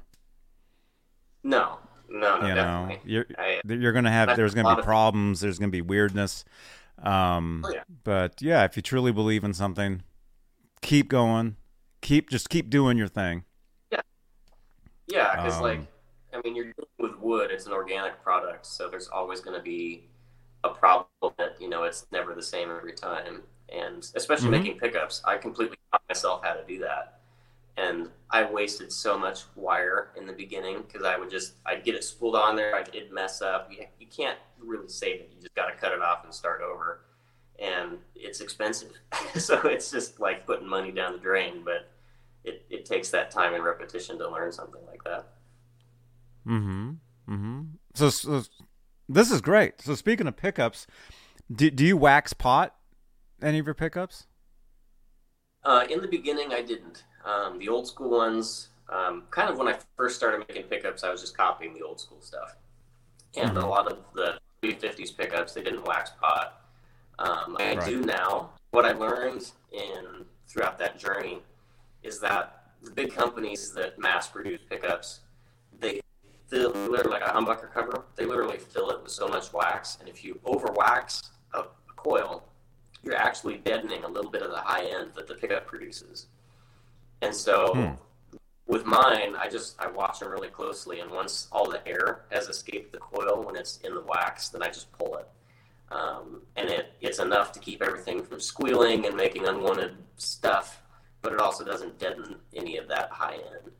[1.43, 1.77] No,
[2.09, 2.95] no, no, you definitely.
[2.95, 5.39] know, you're I, you're gonna have there's gonna be problems.
[5.39, 6.43] There's gonna be weirdness.
[7.01, 7.83] Um, oh, yeah.
[8.03, 10.01] But yeah, if you truly believe in something,
[10.81, 11.55] keep going.
[12.01, 13.45] Keep just keep doing your thing.
[13.91, 14.01] Yeah,
[15.07, 15.79] yeah, because um, like
[16.33, 17.51] I mean, you're with wood.
[17.51, 20.09] It's an organic product, so there's always going to be
[20.63, 23.43] a problem that you know it's never the same every time.
[23.69, 24.63] And especially mm-hmm.
[24.63, 27.16] making pickups, I completely taught myself how to do that
[27.77, 31.95] and I wasted so much wire in the beginning because I would just I'd get
[31.95, 33.71] it spooled on there, I'd, it'd mess up.
[33.71, 35.31] You, you can't really save it.
[35.33, 37.01] You just got to cut it off and start over,
[37.59, 38.91] and it's expensive.
[39.35, 41.61] so it's just like putting money down the drain.
[41.63, 41.91] But
[42.43, 45.27] it, it takes that time and repetition to learn something like that.
[46.47, 46.91] Mm-hmm.
[47.29, 47.61] Mm-hmm.
[47.93, 48.43] So, so
[49.09, 49.81] this is great.
[49.81, 50.87] So speaking of pickups,
[51.53, 52.75] do, do you wax pot
[53.41, 54.27] any of your pickups?
[55.63, 57.03] Uh, in the beginning, I didn't.
[57.27, 61.11] Um, the old school ones, um, kind of when I first started making pickups, I
[61.11, 62.55] was just copying the old school stuff.
[63.35, 63.57] And mm-hmm.
[63.57, 66.61] a lot of the 350s pickups, they didn't wax pot.
[67.19, 67.85] Um, I right.
[67.85, 68.51] do now.
[68.71, 71.39] What I learned in throughout that journey
[72.01, 75.21] is that the big companies that mass produce pickups,
[75.79, 75.99] they
[76.47, 78.05] fill literally like a humbucker cover.
[78.15, 81.93] They literally fill it with so much wax, and if you over wax a, a
[81.95, 82.43] coil,
[83.03, 86.27] you're actually deadening a little bit of the high end that the pickup produces.
[87.21, 88.37] And so hmm.
[88.67, 92.47] with mine, I just I watch them really closely, and once all the air has
[92.47, 95.27] escaped the coil when it's in the wax, then I just pull it.
[95.89, 100.81] Um, and it, it's enough to keep everything from squealing and making unwanted stuff,
[101.21, 103.71] but it also doesn't deaden any of that high end.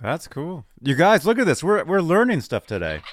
[0.00, 0.64] That's cool.
[0.82, 1.62] You guys, look at this.
[1.62, 3.00] We're we're learning stuff today.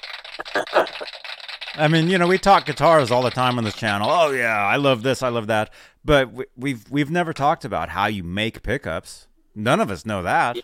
[1.74, 4.08] I mean, you know, we talk guitars all the time on this channel.
[4.10, 5.70] Oh yeah, I love this, I love that.
[6.04, 9.28] But we, we've we've never talked about how you make pickups.
[9.54, 10.58] None of us know that.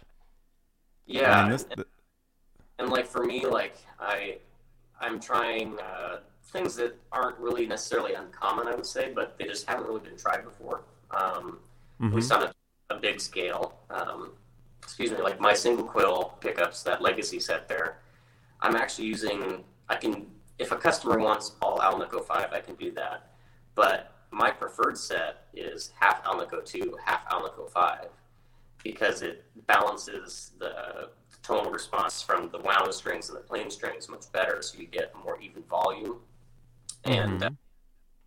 [1.07, 1.85] Yeah, and, this, and,
[2.79, 4.39] and like for me, like I,
[5.01, 9.67] I'm trying uh, things that aren't really necessarily uncommon, I would say, but they just
[9.69, 10.83] haven't really been tried before.
[11.11, 11.61] Um,
[12.01, 12.09] mm-hmm.
[12.09, 12.53] At least on a,
[12.91, 13.79] a big scale.
[13.91, 14.33] Um,
[14.83, 17.99] excuse me, like my single coil pickups, that legacy set there.
[18.61, 19.65] I'm actually using.
[19.89, 20.27] I can
[20.59, 23.31] if a customer wants all Alnico 5, I can do that.
[23.75, 28.09] But my preferred set is half Alnico 2, half Alnico 5
[28.85, 31.11] because it balances the
[31.43, 35.13] tonal response from the wound strings and the plain strings much better, so you get
[35.25, 36.19] more even volume.
[37.05, 37.55] And mm-hmm.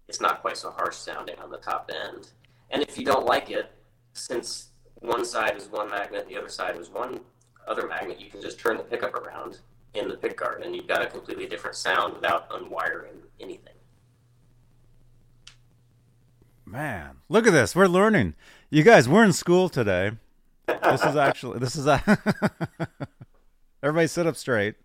[0.08, 2.30] it's not quite so harsh sounding on the top end.
[2.70, 3.72] And if you don't like it,
[4.14, 7.22] since one side is one magnet, the other side is one
[7.68, 9.60] other magnet, you can just turn the pickup around
[9.94, 13.74] in the pickguard, and you've got a completely different sound without unwiring anything.
[16.72, 17.76] Man, look at this.
[17.76, 18.34] We're learning.
[18.70, 20.12] You guys, we're in school today.
[20.68, 22.02] This is actually this is a
[23.84, 24.76] Everybody sit up straight.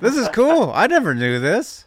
[0.00, 0.72] This is cool.
[0.74, 1.84] I never knew this.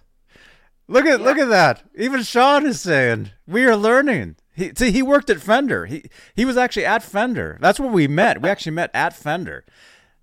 [0.88, 1.26] Look at yeah.
[1.26, 1.84] look at that.
[1.98, 4.38] Even Sean is saying we are learning.
[4.56, 5.86] He see he worked at Fender.
[5.86, 7.58] He he was actually at Fender.
[7.60, 8.42] That's where we met.
[8.42, 9.66] We actually met at Fender.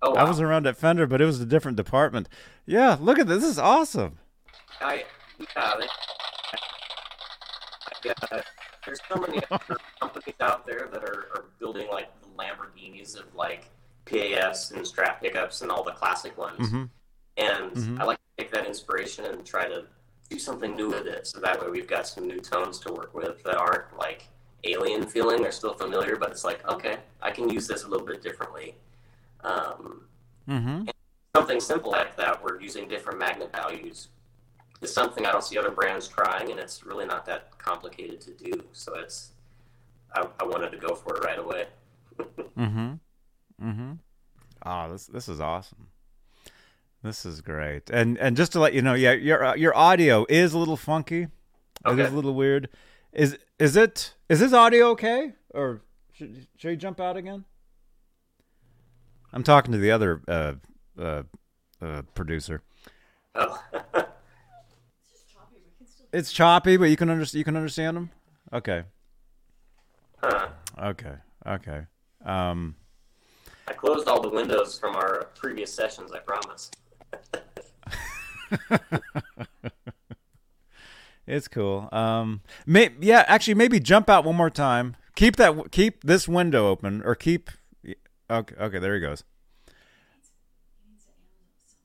[0.01, 0.25] Oh, wow.
[0.25, 2.29] I was around at Fender, but it was a different department.
[2.65, 3.43] Yeah, look at this.
[3.43, 4.17] This is awesome.
[4.81, 5.05] I,
[5.39, 5.73] yeah,
[8.05, 8.41] yeah,
[8.85, 9.41] there's so many
[9.99, 13.69] companies out there that are, are building like the Lamborghinis of like
[14.05, 16.67] PAF and Strat pickups and all the classic ones.
[16.67, 16.83] Mm-hmm.
[17.37, 18.01] And mm-hmm.
[18.01, 19.85] I like to take that inspiration and try to
[20.29, 21.27] do something new with it.
[21.27, 24.27] So that way we've got some new tones to work with that aren't like
[24.63, 25.41] alien feeling.
[25.41, 28.75] They're still familiar, but it's like, okay, I can use this a little bit differently.
[29.43, 30.05] Um,
[30.47, 30.83] mm-hmm.
[31.35, 34.07] Something simple like that, we're using different magnet values,
[34.85, 38.31] is something I don't see other brands trying, and it's really not that complicated to
[38.31, 38.63] do.
[38.71, 39.31] So it's,
[40.13, 41.65] I, I wanted to go for it right away.
[42.19, 42.93] mm-hmm.
[43.61, 43.91] Mm-hmm.
[44.65, 45.87] Oh, this this is awesome.
[47.03, 47.89] This is great.
[47.89, 50.77] And and just to let you know, yeah, your uh, your audio is a little
[50.77, 51.27] funky.
[51.85, 52.01] Okay.
[52.01, 52.69] It is a little weird.
[53.11, 55.33] Is is it is this audio okay?
[55.53, 55.81] Or
[56.13, 57.45] should should you jump out again?
[59.33, 60.53] I'm talking to the other uh,
[60.97, 61.23] uh,
[61.81, 62.61] uh, producer.
[63.35, 63.61] Oh.
[66.15, 67.39] it's choppy, but you can understand.
[67.39, 68.09] You can understand them.
[68.53, 68.83] Okay.
[70.23, 70.47] Huh.
[70.81, 71.15] Okay.
[71.45, 71.81] Okay.
[72.23, 72.75] Um,
[73.67, 76.11] I closed all the windows from our previous sessions.
[76.11, 76.71] I promise.
[81.27, 81.89] it's cool.
[81.91, 84.95] Um, may, yeah, actually, maybe jump out one more time.
[85.15, 85.71] Keep that.
[85.71, 87.49] Keep this window open, or keep
[88.29, 89.23] Okay, okay, there he goes.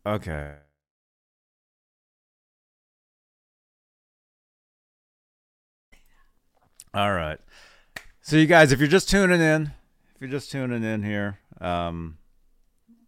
[0.06, 0.54] Okay.
[6.92, 7.38] All right.
[8.20, 9.72] So you guys, if you're just tuning in,
[10.14, 12.18] if you're just tuning in here, um,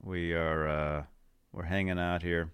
[0.00, 1.02] we are uh,
[1.52, 2.52] we're hanging out here.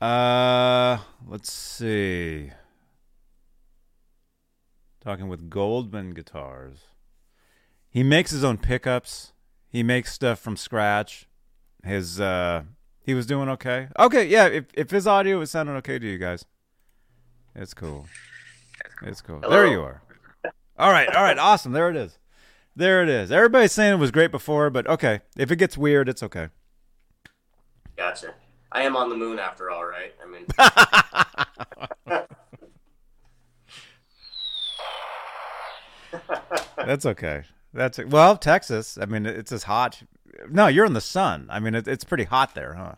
[0.00, 2.50] Uh, let's see.
[5.00, 6.78] Talking with Goldman Guitars.
[7.88, 9.32] He makes his own pickups.
[9.68, 11.28] He makes stuff from scratch.
[11.84, 12.62] His uh
[13.04, 13.88] he was doing okay.
[13.98, 14.46] Okay, yeah.
[14.46, 16.44] If if his audio is sounding okay to you guys,
[17.54, 18.06] it's cool.
[19.04, 19.40] It's cool.
[19.40, 19.50] Hello.
[19.50, 20.02] There you are.
[20.78, 21.72] All right, all right, awesome.
[21.72, 22.18] There it is.
[22.74, 23.30] There it is.
[23.30, 25.20] Everybody's saying it was great before, but okay.
[25.36, 26.48] If it gets weird, it's okay.
[27.96, 28.34] Gotcha.
[28.70, 30.14] I am on the moon after all, right?
[30.22, 30.46] I mean,
[36.76, 37.44] That's okay.
[37.74, 38.98] That's well, Texas.
[39.00, 40.02] I mean, it's as hot.
[40.50, 41.46] No, you're in the sun.
[41.50, 42.94] I mean, it, it's pretty hot there, huh?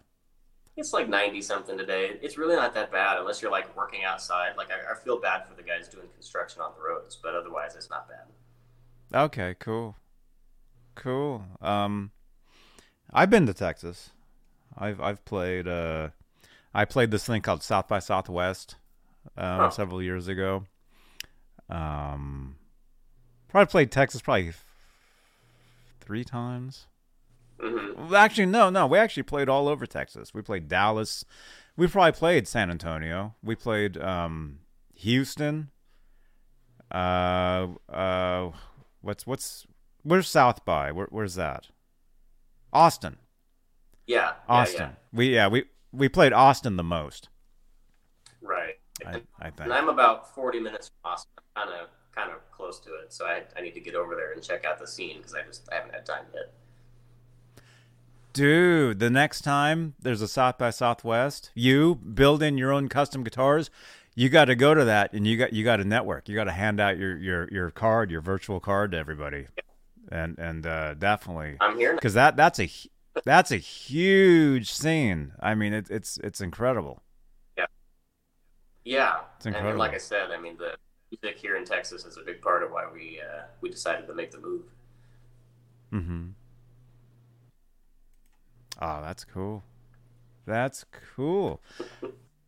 [0.76, 2.18] It's like 90 something today.
[2.22, 4.56] It's really not that bad unless you're like working outside.
[4.56, 7.76] Like, I, I feel bad for the guys doing construction on the roads, but otherwise,
[7.76, 8.26] it's not bad.
[9.26, 9.96] Okay, cool,
[10.96, 11.44] cool.
[11.60, 12.10] Um,
[13.12, 14.10] I've been to Texas.
[14.76, 15.68] I've I've played.
[15.68, 16.08] Uh,
[16.74, 18.74] I played this thing called South by Southwest
[19.36, 19.70] um, Huh.
[19.70, 20.64] several years ago.
[21.70, 22.56] Um,
[23.48, 24.52] probably played Texas probably
[26.00, 26.86] three times.
[27.60, 28.86] Hmm Actually, no, no.
[28.86, 30.34] We actually played all over Texas.
[30.34, 31.24] We played Dallas.
[31.76, 33.34] We probably played San Antonio.
[33.42, 34.60] We played um,
[34.94, 35.70] Houston.
[36.90, 38.50] Uh, uh,
[39.00, 39.66] what's what's
[40.02, 40.92] where's South by?
[40.92, 41.68] Where, where's that?
[42.72, 43.16] Austin.
[44.06, 44.16] Yeah.
[44.16, 44.80] yeah, Austin.
[44.80, 44.90] yeah.
[45.12, 47.28] We yeah we we played Austin the most.
[48.42, 48.74] Right.
[49.06, 49.60] I, I think.
[49.60, 51.30] And I'm about 40 minutes from Austin.
[51.56, 53.12] Kind of, kind of close to it.
[53.12, 55.42] So I, I need to get over there and check out the scene because I
[55.42, 56.52] just I haven't had time yet.
[58.34, 63.22] Dude, the next time there's a South by Southwest, you build in your own custom
[63.22, 63.70] guitars.
[64.16, 66.28] You got to go to that, and you got you got to network.
[66.28, 69.46] You got to hand out your your your card, your virtual card to everybody,
[70.10, 71.94] and and uh, definitely I'm here.
[71.94, 72.68] because that that's a
[73.24, 75.32] that's a huge scene.
[75.40, 77.02] I mean, it, it's it's incredible.
[77.56, 77.66] Yeah.
[78.84, 79.14] yeah.
[79.36, 79.78] It's And, and incredible.
[79.78, 80.74] like I said, I mean the
[81.22, 84.14] music here in Texas is a big part of why we uh, we decided to
[84.14, 84.62] make the move.
[85.92, 86.26] Mm-hmm.
[88.86, 89.62] Oh, that's cool.
[90.44, 90.84] That's
[91.16, 91.62] cool.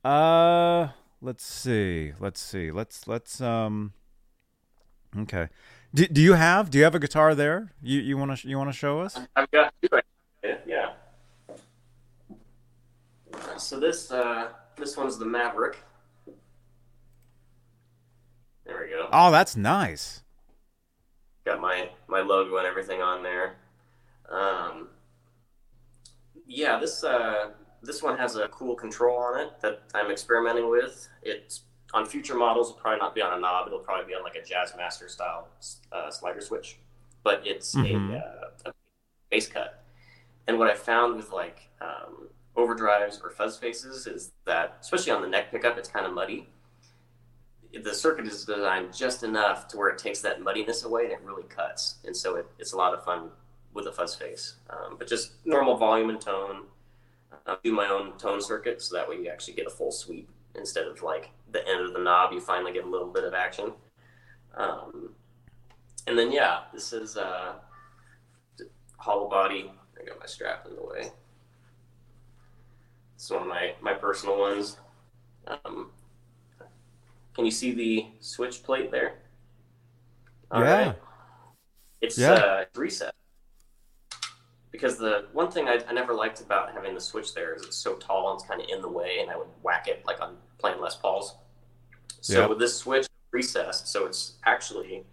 [0.05, 0.89] Uh,
[1.23, 2.13] let's see.
[2.21, 2.71] Let's see.
[2.71, 3.95] Let's let's um.
[5.19, 5.49] Okay.
[5.95, 7.73] Do, do you have do you have a guitar there?
[7.83, 9.19] You you want to you want to show us?
[9.35, 9.89] I've got two.
[10.67, 10.91] Yeah.
[13.57, 15.79] So this uh, this one's the Maverick.
[18.67, 19.09] There we go.
[19.11, 20.23] Oh, that's nice.
[21.47, 23.57] got my my logo and everything on there.
[24.29, 24.89] Um,
[26.47, 27.51] yeah, this uh,
[27.83, 31.09] this one has a cool control on it that I'm experimenting with.
[31.23, 31.63] It's
[31.95, 32.71] on future models.
[32.71, 33.67] It'll probably not be on a knob.
[33.69, 35.49] It'll probably be on like a Jazzmaster style
[35.93, 36.79] uh, slider switch,
[37.23, 38.15] but it's Mhm.
[38.15, 38.73] a, uh, a
[39.31, 39.85] bass cut.
[40.49, 45.23] And what I found with like um, overdrives or fuzz faces is that, especially on
[45.23, 46.49] the neck pickup, it's kind of muddy
[47.83, 51.21] the circuit is designed just enough to where it takes that muddiness away and it
[51.23, 51.97] really cuts.
[52.05, 53.29] And so it, it's a lot of fun
[53.77, 54.57] with a fuzz face.
[54.71, 56.65] Um, but just normal volume and tone.
[57.47, 60.29] I do my own tone circuit so that way you actually get a full sweep
[60.57, 62.33] instead of like the end of the knob.
[62.33, 63.73] You finally get a little bit of action.
[64.57, 65.11] Um,
[66.09, 67.55] and then yeah, this is uh,
[68.97, 69.71] hollow body.
[70.01, 71.11] I got my strap in the way.
[73.15, 74.79] It's one of my my personal ones.
[75.47, 75.91] Um,
[77.35, 79.19] can you see the switch plate there?
[80.51, 80.87] All Yeah.
[80.87, 80.97] right.
[82.01, 82.33] It's Yeah.
[82.33, 83.15] uh, reset.
[84.77, 87.77] Because the one thing I, I never liked about having the switch there is it's
[87.77, 90.21] so tall and it's kind of in the way, and I would whack it like
[90.21, 91.35] on playing Les Pauls.
[92.21, 92.47] So Yeah.
[92.47, 95.05] with this switch recessed, so it's actually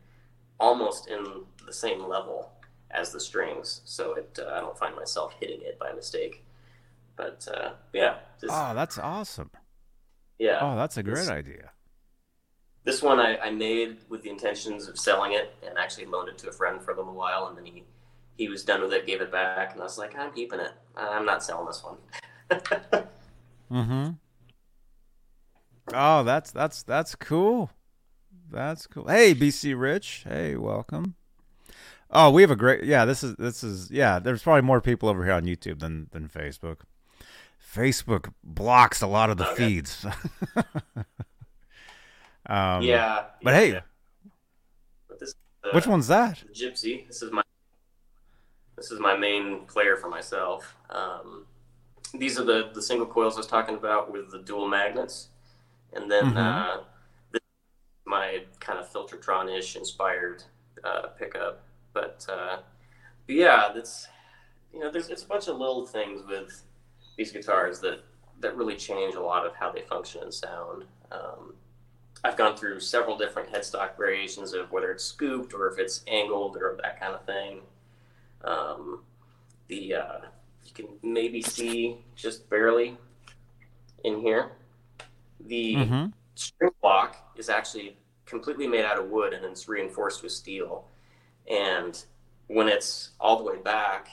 [0.60, 2.52] almost in the same level
[2.92, 3.82] as the strings.
[3.86, 6.44] So it uh, I don't find myself hitting it by mistake.
[7.16, 8.18] But uh, yeah,
[8.50, 9.52] Oh, that's awesome.
[10.40, 10.60] yeah.
[10.62, 11.70] Oh, that's a great This- idea.
[12.86, 16.38] This one I, I made with the intentions of selling it and actually loaned it
[16.40, 17.86] to a friend for a little while and then he
[18.38, 20.72] he was done with it, gave it back, and I was like, I'm keeping it.
[20.96, 21.98] I'm not selling this one.
[23.72, 24.12] Mm-hmm.
[25.96, 27.72] Oh, that's that's that's cool.
[28.52, 29.08] That's cool.
[29.08, 30.26] Hey, BC Rich.
[30.28, 31.16] Hey, welcome.
[32.12, 32.84] Oh, we have a great.
[32.84, 34.20] Yeah, this is this is yeah.
[34.20, 36.82] There's probably more people over here on YouTube than than Facebook.
[37.76, 39.66] Facebook blocks a lot of the Okay.
[39.66, 40.06] feeds.
[42.46, 43.24] um, yeah.
[43.42, 43.82] But hey, yeah.
[45.10, 46.44] But this, uh, which one's that?
[46.54, 47.08] Gypsy.
[47.08, 47.42] This is my
[48.76, 50.76] this is my main player for myself.
[50.90, 51.46] Um,
[52.14, 55.30] these are the the single coils I was talking about with the dual magnets,
[55.94, 56.38] and then Mhm.
[56.38, 56.84] uh,
[57.32, 60.44] this is my kind of Filtertron-ish inspired
[60.84, 61.64] uh, pickup.
[61.94, 62.58] But, uh,
[63.28, 64.08] but yeah, that's
[64.74, 66.64] you know, there's it's a bunch of little things with
[67.18, 68.04] these guitars that
[68.40, 70.86] that really change a lot of how they function and sound.
[71.12, 71.56] Um,
[72.24, 76.58] I've gone through several different headstock variations of whether it's scooped or if it's angled
[76.58, 77.62] or that kind of thing.
[78.44, 79.04] Um,
[79.68, 80.18] the uh,
[80.66, 82.98] you can maybe see just barely
[84.04, 84.52] in here.
[85.40, 86.06] The Mm-hmm.
[86.36, 90.86] string block is actually completely made out of wood and it's reinforced with steel.
[91.50, 92.06] and
[92.48, 94.10] when it's all the way back,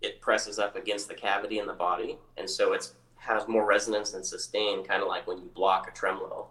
[0.00, 4.14] it presses up against the cavity in the body, and so it has more resonance
[4.14, 6.48] and sustain, kind of like when you block a tremolo,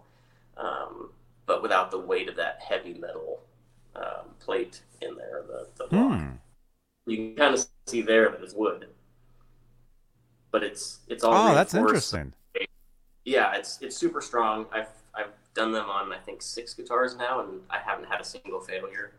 [0.56, 1.10] um,
[1.44, 3.40] but without the weight of that heavy metal
[3.96, 6.20] um, plate in there, the, the block.
[6.20, 6.26] Hmm.
[7.06, 8.88] You can kind of see there that it's wood,
[10.50, 11.34] but it's it's all.
[11.34, 12.32] Oh, that's interesting.
[13.24, 14.66] Yeah, it's it's super strong.
[14.72, 18.24] I've I've done them on I think six guitars now, and I haven't had a
[18.24, 19.12] single failure.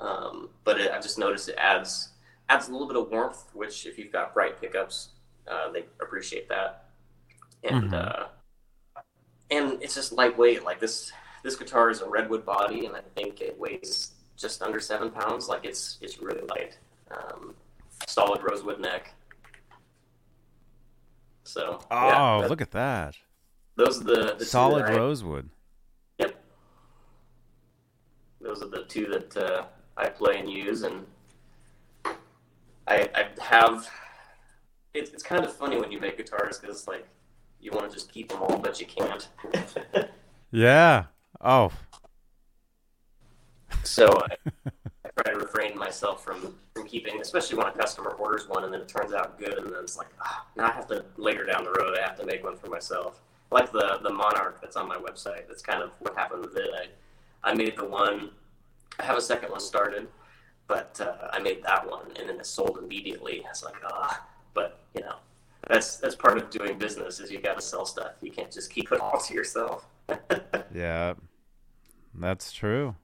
[0.00, 2.10] Um, but it, I just noticed it adds
[2.48, 5.10] adds a little bit of warmth, which if you've got bright pickups,
[5.50, 6.86] uh, they appreciate that.
[7.64, 7.94] And Mhm.
[7.94, 8.26] uh,
[9.50, 10.64] and it's just lightweight.
[10.64, 11.12] Like this
[11.42, 15.48] this guitar is a redwood body, and I think it weighs just under seven pounds.
[15.48, 16.78] Like it's it's really light.
[17.12, 17.54] Um,
[18.06, 19.14] solid rosewood neck.
[21.44, 23.16] So Oh, yeah, that- look at that.
[23.76, 25.50] those are the, the two Solid I- rosewood.
[26.18, 26.42] Yep.
[28.40, 29.64] Those are the two that uh,
[29.96, 31.06] I play and use, and
[32.86, 33.88] I, I have.
[34.94, 37.06] It's, it's kind of funny when you make guitars because like
[37.60, 39.28] you want to just keep them all, but you can't.
[40.54, 41.04] Yeah.
[41.40, 41.72] Oh,
[43.84, 44.50] so I
[45.16, 48.80] try to refrain myself from from keeping, especially when a customer orders one and then
[48.80, 51.64] it turns out good, and then it's like, ah, now I have to later down
[51.64, 53.20] the road I have to make one for myself.
[53.50, 55.46] Like the the Monarch that's on my website.
[55.48, 56.70] That's kind of what happened with it.
[56.74, 58.30] I I made the one.
[58.98, 60.08] I have a second one started,
[60.66, 63.42] but uh, I made that one and then it sold immediately.
[63.44, 65.16] I was like, ah, but you know,
[65.68, 68.12] that's that's part of doing business is you got to sell stuff.
[68.20, 69.86] You can't just keep it all to yourself.
[70.74, 71.14] yeah.
[72.14, 72.94] That's true.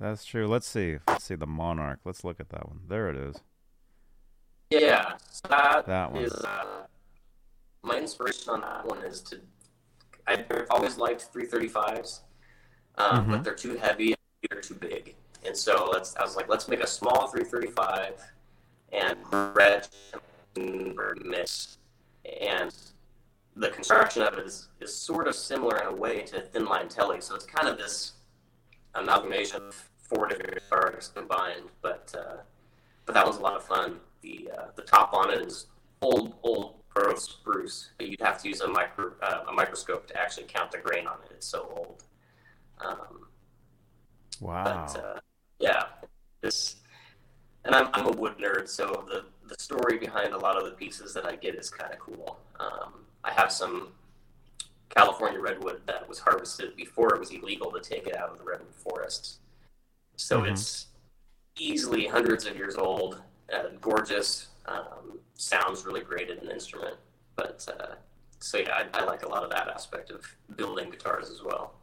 [0.00, 0.46] That's true.
[0.46, 0.98] Let's see.
[1.08, 2.00] Let's see the Monarch.
[2.04, 2.80] Let's look at that one.
[2.88, 3.36] There it is.
[4.70, 5.14] Yeah,
[5.48, 6.22] that, That one.
[6.24, 6.86] is, uh,
[7.82, 9.40] my inspiration on that one is to.
[10.26, 12.22] I've always liked 335s,
[12.96, 13.30] um, Mhm.
[13.30, 14.14] but they're too heavy,
[14.50, 15.14] they're too big,
[15.44, 16.16] and so let's.
[16.16, 18.20] I was like, let's make a small 335
[18.90, 19.18] and
[19.54, 19.86] red
[20.56, 21.76] or mix,
[22.42, 22.74] and
[23.54, 26.88] the construction of it is, is sort of similar in a way to thin line
[26.88, 27.20] Tele.
[27.20, 28.12] So it's kind of this
[28.94, 32.36] amalgamation of four different guitars combined, but uh,
[33.06, 34.00] but that was a lot of fun.
[34.22, 35.66] The uh, the top on it is
[36.00, 40.16] old old growth spruce, but you'd have to use a micro uh, a microscope to
[40.20, 41.32] actually count the grain on it.
[41.32, 42.04] It's so old.
[42.80, 43.26] Um,
[44.40, 44.64] Wow.
[44.64, 45.20] but uh,
[45.60, 45.84] yeah,
[46.40, 46.76] this
[47.64, 50.72] and I'm I'm a wood nerd, so the the story behind a lot of the
[50.72, 52.38] pieces that I get is kind of cool.
[52.58, 53.88] Um, I have some
[54.90, 58.44] California redwood that was harvested before it was illegal to take it out of the
[58.44, 59.38] redwood forests.
[60.16, 60.52] So Mhm.
[60.52, 60.86] it's
[61.56, 63.22] easily hundreds of years old,
[63.52, 66.96] uh, gorgeous, um, sounds really great in an instrument.
[67.36, 67.96] But uh,
[68.38, 70.24] so yeah, I, I like a lot of that aspect of
[70.56, 71.74] building guitars as well.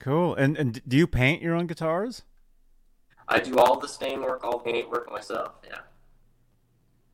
[0.00, 0.34] Cool.
[0.34, 2.22] And and do you paint your own guitars?
[3.26, 5.52] I do all the stain work, all paint work myself.
[5.66, 5.80] Yeah.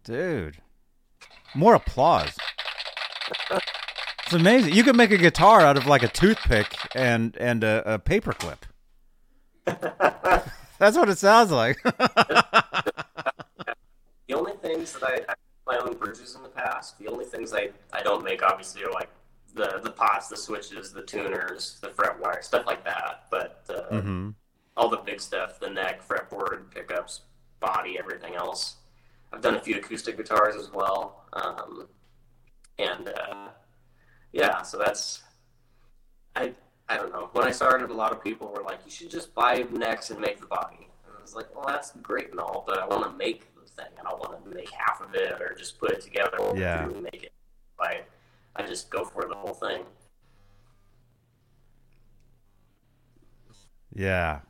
[0.04, 0.58] Dude.
[1.54, 2.36] More applause.
[4.24, 4.74] It's amazing.
[4.74, 8.58] You could make a guitar out of like a toothpick and and a, a paperclip.
[10.78, 11.78] That's what it sounds like.
[14.28, 15.34] The only things that I, I
[15.66, 16.98] my own bridges in the past.
[16.98, 19.10] The only things I, I don't make obviously are like
[19.54, 23.26] the the pots, the switches, the tuners, the fret wire, stuff like that.
[23.30, 24.30] But uh, hmm
[24.76, 27.20] all the big stuff, the neck, fretboard, pickups,
[27.60, 28.76] body, everything else.
[29.32, 31.24] I've done a few acoustic guitars as well.
[31.32, 31.86] Um,
[32.78, 33.48] and uh,
[34.32, 35.22] yeah, so that's
[36.36, 36.52] I
[36.88, 37.30] I don't know.
[37.32, 40.20] When I started, a lot of people were like, "You should just buy necks and
[40.20, 43.04] make the body." And I was like, "Well, that's great and all, but I want
[43.04, 43.90] to make the thing.
[43.98, 46.84] And I don't want to make half of it or just put it together Yeah.
[46.84, 47.32] and make it."
[47.80, 48.02] I
[48.56, 49.84] I just go for the whole thing.
[53.94, 54.40] Yeah.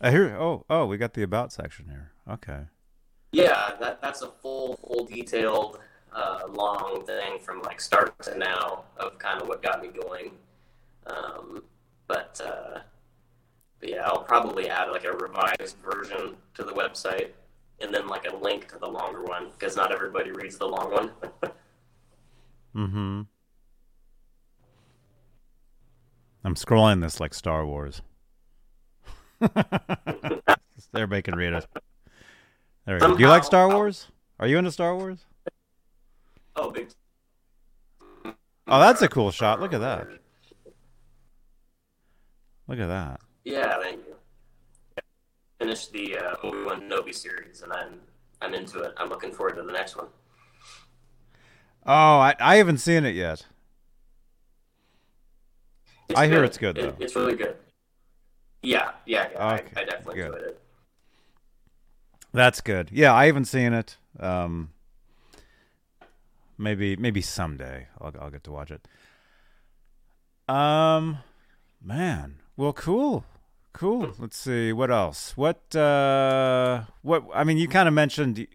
[0.00, 0.36] I hear.
[0.36, 2.12] Oh, oh, we got the about section here.
[2.28, 2.60] Okay.
[3.32, 5.78] Yeah, that that's a full, full detailed,
[6.14, 10.32] uh, long thing from like start to now of kind of what got me going.
[11.06, 11.64] Um,
[12.06, 12.80] but, uh,
[13.80, 17.30] but yeah, I'll probably add like a revised version to the website
[17.80, 20.92] and then like a link to the longer one because not everybody reads the long
[20.92, 21.10] one.
[22.74, 23.22] Mm-hmm.
[26.44, 28.02] I'm scrolling this like Star Wars.
[30.94, 31.66] Everybody can read it.
[32.84, 33.16] There we go.
[33.16, 34.08] Do you like Star Wars?
[34.40, 35.24] Are you into Star Wars?
[36.56, 36.88] Oh, big.
[38.66, 39.60] Oh, that's a cool shot.
[39.60, 40.08] Look at that.
[42.66, 43.20] Look at that.
[43.44, 44.14] Yeah, thank you.
[45.60, 48.00] Finished the uh, Obi Wan Kenobi series, and I'm
[48.40, 48.92] I'm into it.
[48.96, 50.06] I'm looking forward to the next one.
[51.86, 53.44] Oh, I, I haven't seen it yet.
[56.16, 57.04] I hear it's good, It- though.
[57.04, 57.56] it's really good.
[58.62, 59.54] Yeah, yeah, yeah.
[59.54, 60.26] Okay, I, I definitely good.
[60.26, 60.60] enjoyed it.
[62.32, 62.88] That's good.
[62.90, 63.96] Yeah, I haven't seen it.
[64.18, 64.70] Um,
[66.58, 68.86] maybe maybe someday I'll I'll get to watch it.
[70.48, 71.18] Um,
[71.82, 73.24] man, well, cool,
[73.72, 74.14] cool.
[74.18, 75.36] Let's see what else.
[75.36, 78.46] What uh, what I mean, you kind of mentioned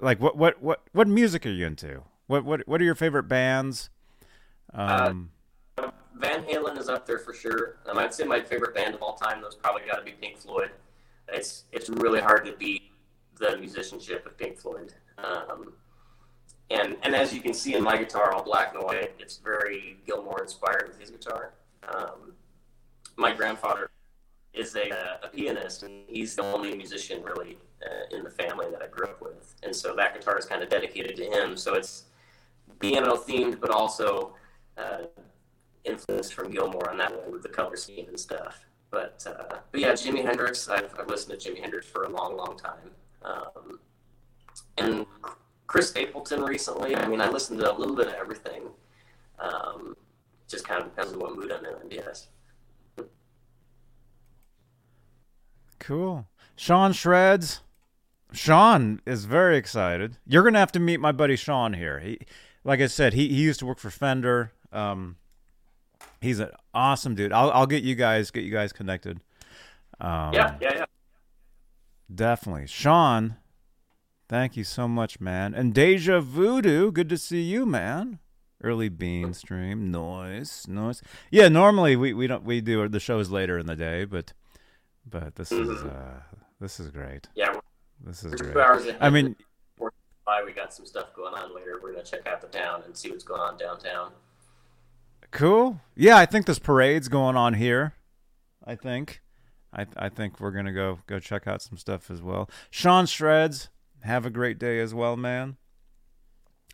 [0.00, 2.02] like what what what what music are you into?
[2.26, 3.90] What what what are your favorite bands?
[4.74, 5.30] Um,
[6.18, 7.76] Van Halen is up there for sure.
[7.86, 10.36] Um, I'd say my favorite band of all time, though, probably got to be Pink
[10.38, 10.70] Floyd.
[11.28, 12.82] It's it's really hard to beat
[13.38, 14.94] the musicianship of Pink Floyd.
[15.18, 15.72] Um,
[16.70, 19.98] and and as you can see in my guitar, all black and white, it's very
[20.06, 21.52] Gilmour inspired with his guitar.
[21.88, 22.32] Um,
[23.16, 23.90] my grandfather
[24.52, 28.82] is a, a pianist, and he's the only musician really uh, in the family that
[28.82, 31.56] I grew up with, and so that guitar is kind of dedicated to him.
[31.56, 32.04] So it's
[32.80, 34.34] piano themed, but also
[34.76, 35.04] uh,
[35.84, 38.66] influenced from Gilmour on that way with the color scheme and stuff.
[38.90, 40.68] But uh, but yeah, Jimi Hendrix.
[40.68, 42.90] I've, I've listened to Jimi Hendrix for a long, long time.
[43.22, 43.80] Um,
[44.78, 45.06] and
[45.68, 46.96] Chris Stapleton recently.
[46.96, 48.64] I mean, I listened to a little bit of everything.
[49.38, 49.94] Um,
[50.48, 51.90] just kind of depends on what mood I'm in.
[51.90, 52.26] Yes.
[55.78, 56.26] Cool.
[56.56, 57.60] Sean Shreds.
[58.32, 60.16] Sean is very excited.
[60.26, 62.00] You're gonna have to meet my buddy Sean here.
[62.00, 62.18] He,
[62.64, 64.52] like I said, he, he used to work for Fender.
[64.72, 65.16] Um,
[66.20, 67.32] he's an awesome dude.
[67.32, 69.20] I'll I'll get you guys get you guys connected.
[70.00, 70.84] Um, Yeah, yeah, yeah.
[72.14, 72.66] definitely.
[72.66, 73.36] Sean,
[74.28, 75.54] thank you so much, man.
[75.54, 78.18] And Deja Voodoo, good to see you, man.
[78.62, 81.00] Early bean stream, noise, noise.
[81.30, 84.32] Yeah, normally we, we don't we do the shows later in the day, but
[85.08, 85.94] but this is Mhm.
[85.94, 86.20] uh
[86.60, 87.28] this is great.
[87.36, 87.54] Yeah,
[88.04, 88.52] This is great.
[88.52, 88.98] two hours ahead.
[89.00, 89.36] I mean,
[89.78, 91.78] we got some stuff going on later.
[91.82, 94.10] We're gonna check out the town and see what's going on downtown.
[95.30, 95.80] cool.
[95.94, 97.94] Yeah, I think this parade's going on here.
[98.64, 99.20] I think,
[99.72, 102.50] I I think we're gonna go go check out some stuff as well.
[102.70, 103.68] Sean Shreds,
[104.02, 105.56] have a great day as well, man.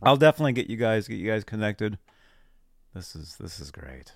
[0.03, 1.99] I'll definitely get you guys get you guys connected.
[2.95, 4.13] This is this is great.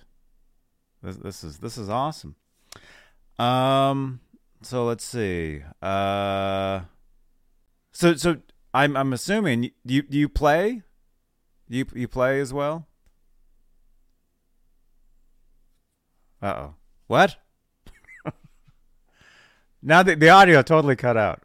[1.01, 2.35] This this is this is awesome.
[3.37, 4.19] Um,
[4.61, 5.61] so let's see.
[5.81, 6.81] Uh,
[7.91, 8.37] so so
[8.73, 10.83] I'm I'm assuming you you, you play,
[11.67, 12.87] you you play as well.
[16.41, 16.75] Uh oh.
[17.07, 17.37] What?
[19.81, 21.41] now the the audio totally cut out.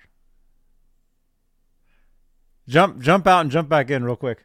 [2.69, 4.45] Jump jump out and jump back in real quick.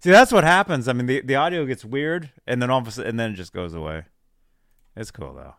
[0.00, 0.88] See, that's what happens.
[0.88, 3.32] I mean, the, the audio gets weird, and then all of a sudden, and then
[3.32, 4.04] it just goes away.
[4.94, 5.54] It's cool though.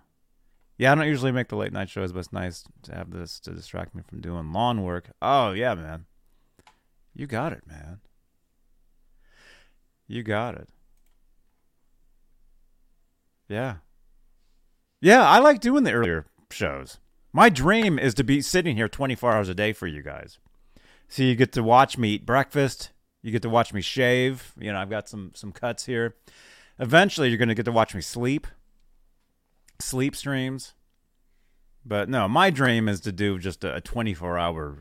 [0.78, 3.40] Yeah, I don't usually make the late night shows, but it's nice to have this
[3.42, 5.10] to distract me from doing lawn work.
[5.22, 6.06] Oh yeah, man.
[7.14, 8.00] You got it, man.
[10.08, 10.70] You got it.
[13.50, 13.78] Yeah.
[15.02, 17.00] Yeah, I like doing the earlier shows.
[17.34, 20.40] My dream is to be sitting here 24 hours a day for you guys.
[21.10, 22.92] So you get to watch me eat breakfast.
[23.24, 24.54] You get to watch me shave.
[24.60, 26.16] You know, I've got some some cuts here.
[26.80, 28.48] Eventually, you're going to get to watch me sleep.
[29.80, 30.74] Sleep streams.
[31.86, 34.78] But no, my dream is to do just a 24 hour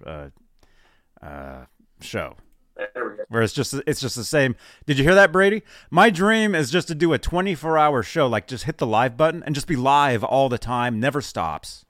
[1.22, 1.64] uh, uh,
[2.00, 2.36] show
[2.76, 3.22] There we go.
[3.28, 4.56] where it's just it's just the same.
[4.86, 5.62] Did you hear that, Brady?
[5.90, 9.16] My dream is just to do a 24 hour show, like just hit the live
[9.16, 11.84] button and just be live all the time, never stops.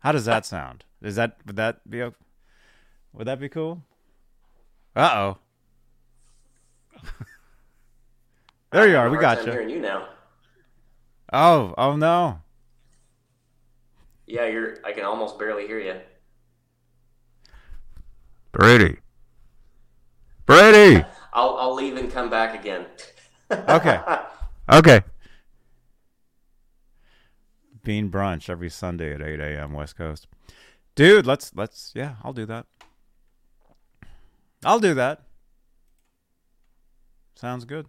[0.00, 0.84] How does that sound?
[1.02, 2.14] Is that would that be o-
[3.12, 3.82] would that be cool?
[4.94, 7.02] Uh oh.
[8.72, 9.08] there you are.
[9.10, 9.52] We a hard got time you.
[9.52, 10.08] Hearing you now.
[11.32, 12.40] Oh, oh no.
[14.26, 14.78] Yeah, you're.
[14.84, 15.96] I can almost barely hear you.
[18.52, 18.98] Brady.
[20.46, 21.04] Brady.
[21.32, 22.86] I'll I'll leave and come back again.
[23.68, 23.98] Okay.
[24.70, 25.00] Okay.
[27.82, 29.72] Bean brunch every Sunday at 8 a.m.
[29.72, 30.28] West Coast.
[30.94, 32.66] Dude, let's let's yeah, I'll do that.
[34.64, 35.22] I'll do that.
[37.34, 37.86] Sounds good.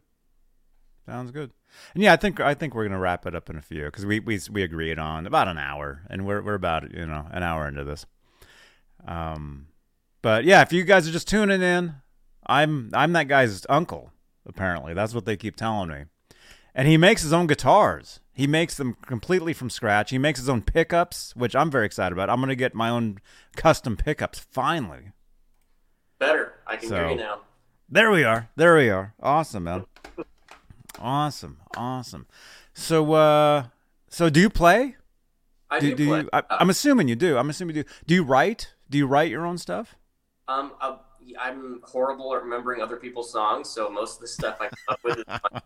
[1.06, 1.52] Sounds good.
[1.94, 4.06] And yeah, I think I think we're gonna wrap it up in a few because
[4.06, 7.44] we, we we agreed on about an hour, and we're we're about you know an
[7.44, 8.06] hour into this.
[9.06, 9.68] Um,
[10.22, 11.96] but yeah, if you guys are just tuning in,
[12.46, 14.12] I'm I'm that guy's uncle.
[14.46, 16.04] Apparently, that's what they keep telling me.
[16.74, 18.22] And he makes his own guitars.
[18.34, 20.10] He makes them completely from scratch.
[20.10, 22.30] He makes his own pickups, which I'm very excited about.
[22.30, 23.20] I'm gonna get my own
[23.56, 25.12] custom pickups finally.
[26.22, 26.54] Better.
[26.68, 27.40] I can hear So- you now.
[27.90, 28.48] There we are.
[28.56, 29.14] There we are.
[29.22, 29.86] Awesome, man.
[31.00, 31.58] Awesome.
[31.76, 32.28] Awesome.
[32.74, 33.64] So uh
[34.08, 34.96] so do you play?
[35.70, 36.20] I Do, do, do play.
[36.22, 37.38] you I, I'm assuming you do.
[37.38, 37.90] I'm assuming you do.
[38.06, 38.74] Do you write?
[38.90, 39.96] Do you write your own stuff?
[40.48, 40.98] Um, uh,
[41.40, 45.00] I'm horrible at remembering other people's songs, so most of the stuff I come up
[45.04, 45.26] with is.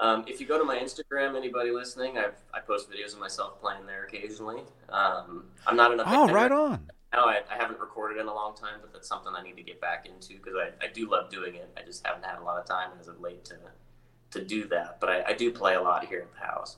[0.00, 3.60] Um, if you go to my Instagram, anybody listening, I've, I post videos of myself
[3.60, 4.60] playing there occasionally.
[4.88, 6.08] Um, I'm not enough.
[6.10, 6.90] Oh, right on.
[7.14, 9.62] Now I, I haven't recorded in a long time, but that's something I need to
[9.62, 11.70] get back into because I, I do love doing it.
[11.78, 13.56] I just haven't had a lot of time as of late to
[14.32, 14.98] to do that.
[15.00, 16.76] But I, I do play a lot here at the house.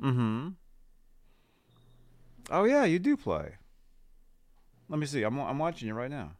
[0.00, 0.48] Mm-hmm.
[2.50, 3.56] Oh yeah, you do play.
[4.88, 5.22] Let me see.
[5.22, 6.32] I'm I'm watching you right now.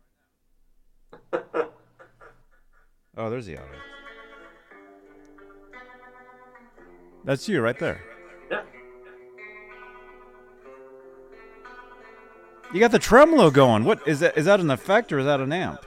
[1.33, 1.69] oh,
[3.29, 3.79] there's the audio.
[7.25, 8.16] That's you right there.
[12.73, 13.85] You got the tremolo going.
[13.85, 14.37] What is that?
[14.37, 15.87] Is that an effect or is that an amp?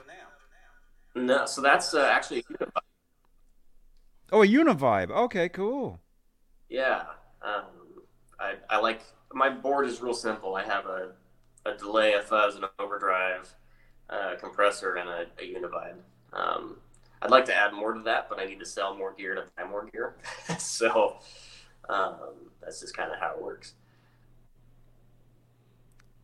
[1.14, 2.44] No, so that's uh, actually
[4.32, 5.10] Oh, a Univibe.
[5.10, 6.00] Okay, cool.
[6.68, 7.02] Yeah,
[7.42, 7.64] um,
[8.38, 9.02] I, I like
[9.32, 10.54] my board is real simple.
[10.54, 11.12] I have a,
[11.66, 13.52] a delay, a fuzz, an overdrive,
[14.08, 15.96] a compressor, and a, a Univibe.
[16.32, 16.76] Um,
[17.22, 19.44] I'd like to add more to that, but I need to sell more gear to
[19.56, 20.14] buy more gear.
[20.58, 21.18] so
[21.88, 22.16] um,
[22.62, 23.74] that's just kind of how it works.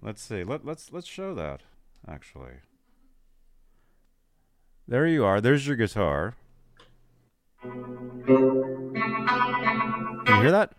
[0.03, 0.45] Let's see.
[0.45, 1.63] Let let's let's show that
[2.09, 2.61] actually.
[4.89, 5.41] There you are.
[5.41, 6.35] There's your guitar.
[7.63, 8.23] Can
[10.29, 10.73] you hear that?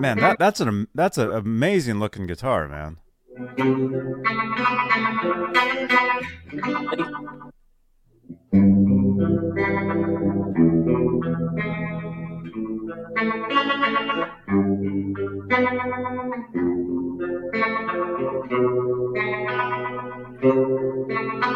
[0.00, 2.98] Man, that that's an that's an amazing looking guitar, man.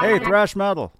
[0.02, 0.92] Hey, thrash metal.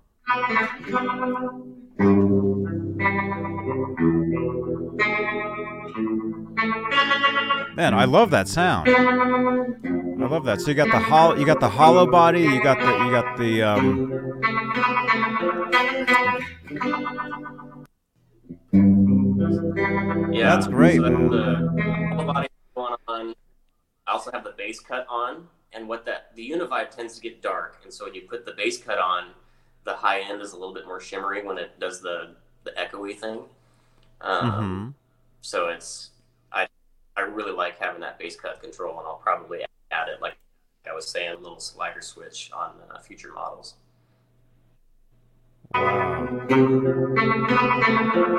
[7.75, 8.89] Man, I love that sound.
[8.89, 10.61] I love that.
[10.61, 13.37] So you got the hollow, you got the hollow body, you got the, you got
[13.39, 13.62] the.
[13.62, 14.33] Um...
[20.33, 21.03] Yeah, That's great, so.
[21.03, 23.35] The hollow body going on.
[24.07, 27.43] I also have the bass cut on, and what that the Univibe tends to get
[27.43, 29.29] dark, and so when you put the bass cut on,
[29.85, 33.18] the high end is a little bit more shimmery when it does the the echoey
[33.18, 33.43] thing.
[34.20, 34.95] Um, Mhm.
[35.41, 36.11] So it's
[37.17, 40.37] I really like having that bass cut control, and I'll probably add it like
[40.89, 43.75] I was saying, a little slider switch on uh, future models.
[45.75, 46.47] Wow.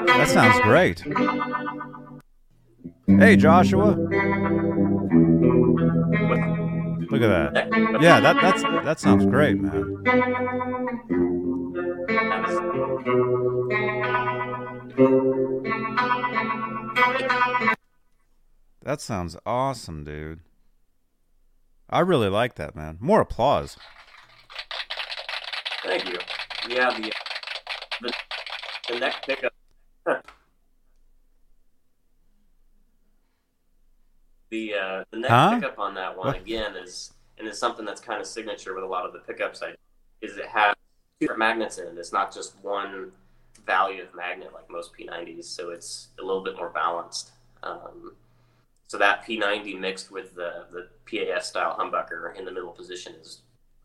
[0.08, 1.04] That sounds great.
[3.08, 3.96] Hey, Joshua.
[7.10, 8.02] Look at that.
[8.02, 10.04] Yeah, that that's that sounds great, man.
[18.84, 20.42] That sounds awesome, dude.
[21.90, 22.98] I really like that, man.
[23.00, 23.78] More applause.
[25.84, 26.18] Thank you.
[26.70, 27.12] Yeah, the
[28.02, 28.14] the,
[28.90, 29.54] the neck pickup.
[34.50, 35.56] the uh, the neck Huh?
[35.60, 36.38] pickup on that one What?
[36.38, 39.62] again is and is something that's kind of signature with a lot of the pickups
[39.64, 39.76] I
[40.22, 41.98] is it has two different magnets in it.
[41.98, 43.12] It's not just one
[43.66, 47.32] value of magnet like most P90s, so it's a little bit more balanced.
[47.64, 48.16] Um,
[48.88, 53.42] so that P90 mixed with the the PAF style humbucker in the middle position is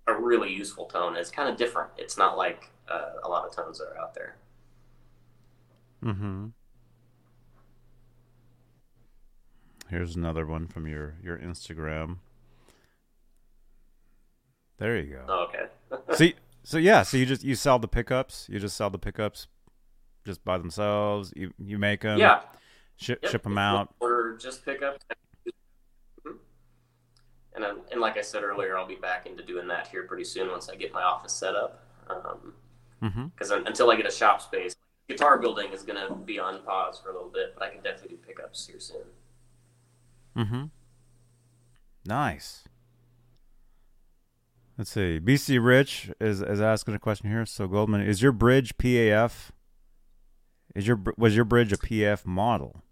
[0.07, 1.16] a really useful tone.
[1.16, 1.90] It's kind of different.
[1.99, 4.36] It's not like uh, a lot of tones that are out there.
[6.05, 6.46] Mm-hmm.
[9.90, 12.16] Here's another one from your your Instagram.
[14.78, 15.24] There you go.
[15.28, 16.12] Oh, okay.
[16.16, 18.46] See, so yeah, so you just you sell the pickups.
[18.51, 19.49] You just sell the pickups,
[20.24, 21.32] just by themselves.
[21.34, 22.18] You you make them.
[22.18, 22.40] yeah.
[22.96, 23.30] Ship Yep.
[23.30, 23.94] ship them out.
[24.01, 25.05] Order just pickups.
[27.55, 30.24] And then, and like I said earlier, I'll be back into doing that here pretty
[30.24, 31.84] soon once I get my office set up.
[33.01, 33.66] Because Mm-hmm.
[33.66, 34.74] until I get a shop space,
[35.09, 37.82] guitar building is going to be on pause for a little bit, but I can
[37.82, 39.05] definitely do pickups here soon.
[40.36, 40.64] Mm-hmm.
[42.05, 42.64] Nice.
[44.76, 45.18] Let's see.
[45.20, 47.45] BC Rich is is asking a question here.
[47.45, 49.51] So Goldman, is your bridge PAF?
[50.76, 52.82] Is your was your bridge a PF model?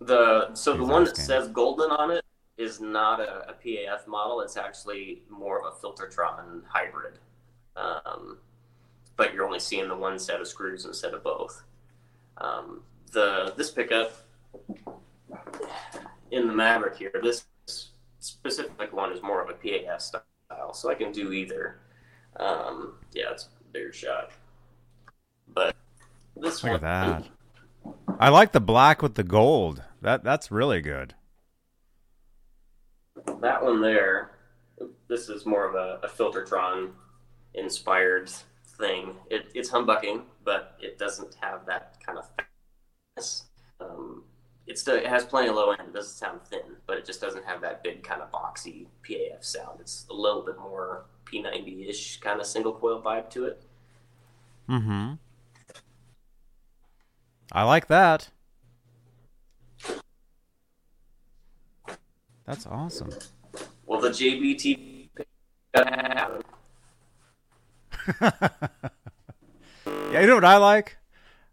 [0.00, 2.24] The so the one that says Goldman on it
[2.56, 4.40] is not a, a PAF model.
[4.40, 7.18] It's actually more of a Filtertron hybrid.
[7.76, 8.38] Um,
[9.16, 11.62] but you're only seeing the one set of screws instead of both.
[12.38, 14.12] Um, the this pickup
[16.30, 17.44] in the Maverick here, this
[18.20, 21.80] specific one is more of a PAF style, so I can do either.
[22.36, 24.30] Um, yeah, it's a bigger shot.
[25.52, 25.76] But
[26.36, 27.28] this Look one, at that.
[28.18, 29.82] I like the black with the gold.
[30.00, 31.14] That that's really good.
[33.40, 34.32] that one there,
[35.08, 36.90] this is more of a, a Filtertron
[37.54, 38.30] inspired
[38.78, 39.14] thing.
[39.30, 42.28] It, it's humbucking, but it doesn't have that kind of
[43.16, 43.44] fatness.
[43.80, 44.24] Um,
[44.66, 45.88] it still it has plenty of low end.
[45.88, 49.44] It doesn't sound thin, but it just doesn't have that big kind of boxy PAF
[49.44, 49.80] sound.
[49.80, 53.62] It's a little bit more P90 ish kind of single coil vibe to it.
[54.68, 55.14] Mm-hmm.
[57.52, 58.30] I like that.
[62.46, 63.10] That's awesome.
[63.84, 65.10] Well, the JBT.
[68.20, 70.96] yeah, you know what I like?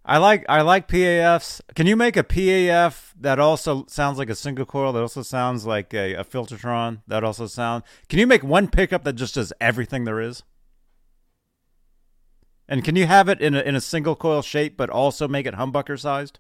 [0.05, 1.61] I like I like PAFs.
[1.75, 5.65] Can you make a PAF that also sounds like a single coil that also sounds
[5.65, 7.83] like a, a Filtertron that also sound?
[8.07, 10.43] Can you make one pickup that just does everything there is?
[12.69, 15.47] And can you have it in a in a single coil shape but also make
[15.47, 16.37] it humbucker sized?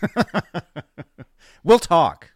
[1.64, 2.30] we'll talk.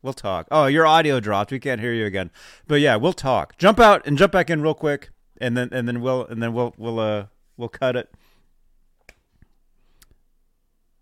[0.00, 0.48] We'll talk.
[0.50, 1.52] Oh, your audio dropped.
[1.52, 2.30] We can't hear you again.
[2.66, 3.58] But yeah, we'll talk.
[3.58, 6.54] Jump out and jump back in real quick, and then and then we'll and then
[6.54, 7.26] we'll we'll uh
[7.58, 8.10] we'll cut it.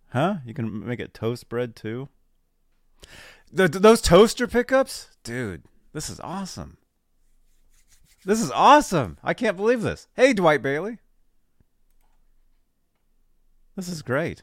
[0.09, 0.39] Huh?
[0.45, 2.09] You can make it toast bread too.
[3.53, 5.63] The, those toaster pickups, dude.
[5.93, 6.79] This is awesome.
[8.25, 9.19] This is awesome.
[9.23, 10.09] I can't believe this.
[10.15, 10.99] Hey, Dwight Bailey.
[13.77, 14.43] This is great.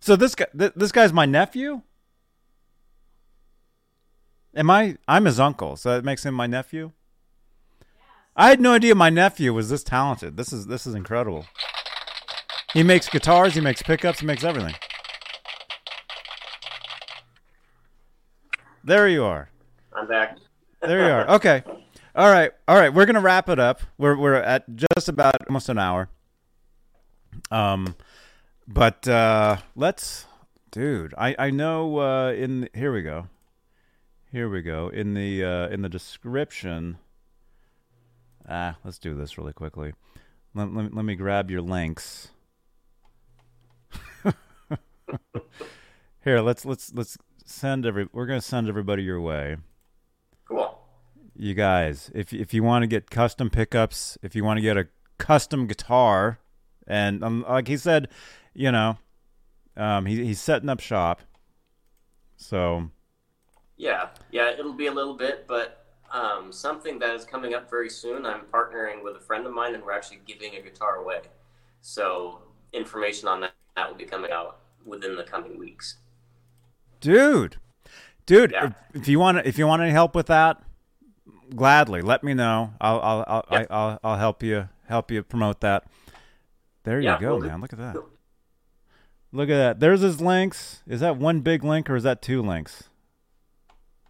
[0.00, 1.82] So this guy, th- this guy's my nephew.
[4.56, 4.96] Am I?
[5.06, 6.92] I'm his uncle, so that makes him my nephew.
[8.34, 10.36] I had no idea my nephew was this talented.
[10.36, 11.46] This is this is incredible.
[12.72, 14.74] He makes guitars, he makes pickups, he makes everything.
[18.82, 19.50] There you are.
[19.92, 20.38] I'm back.
[20.80, 21.28] There you are.
[21.36, 21.62] Okay.
[22.14, 22.50] All right.
[22.66, 22.92] All right.
[22.92, 23.82] We're gonna wrap it up.
[23.98, 26.08] We're we're at just about almost an hour.
[27.50, 27.94] Um,
[28.66, 30.26] but uh, let's,
[30.70, 31.14] dude.
[31.16, 31.98] I I know.
[31.98, 33.28] Uh, in here we go.
[34.32, 34.88] Here we go.
[34.88, 36.98] In the uh, in the description.
[38.48, 39.92] Ah, let's do this really quickly.
[40.54, 42.30] Let, let, let me grab your links.
[46.24, 47.16] Here, let's let's let's
[47.50, 48.08] send every.
[48.12, 49.56] We're gonna send everybody your way.
[50.48, 50.78] Cool.
[51.36, 54.76] You guys, if if you want to get custom pickups, if you want to get
[54.76, 54.88] a
[55.18, 56.38] custom guitar,
[56.86, 58.08] and um, like he said,
[58.54, 58.98] you know,
[59.76, 61.20] um, he, he's setting up shop.
[62.36, 62.90] So.
[63.76, 67.88] Yeah, yeah, it'll be a little bit, but um, something that is coming up very
[67.88, 68.26] soon.
[68.26, 71.22] I'm partnering with a friend of mine, and we're actually giving a guitar away.
[71.80, 72.42] So
[72.74, 75.96] information on that, that will be coming out within the coming weeks.
[77.00, 77.56] Dude,
[78.26, 78.72] dude, Yeah.
[78.94, 80.62] if, if you want if you want any help with that,
[81.54, 82.74] gladly let me know.
[82.80, 83.66] I'll I'll I'll, Yep.
[83.70, 85.84] I, I'll, I'll help you help you promote that.
[86.84, 87.60] There you Yeah, go, will man.
[87.60, 87.96] Look at that.
[89.32, 89.80] Look at that.
[89.80, 90.82] There's his links.
[90.86, 92.84] Is that one big link or is that two links?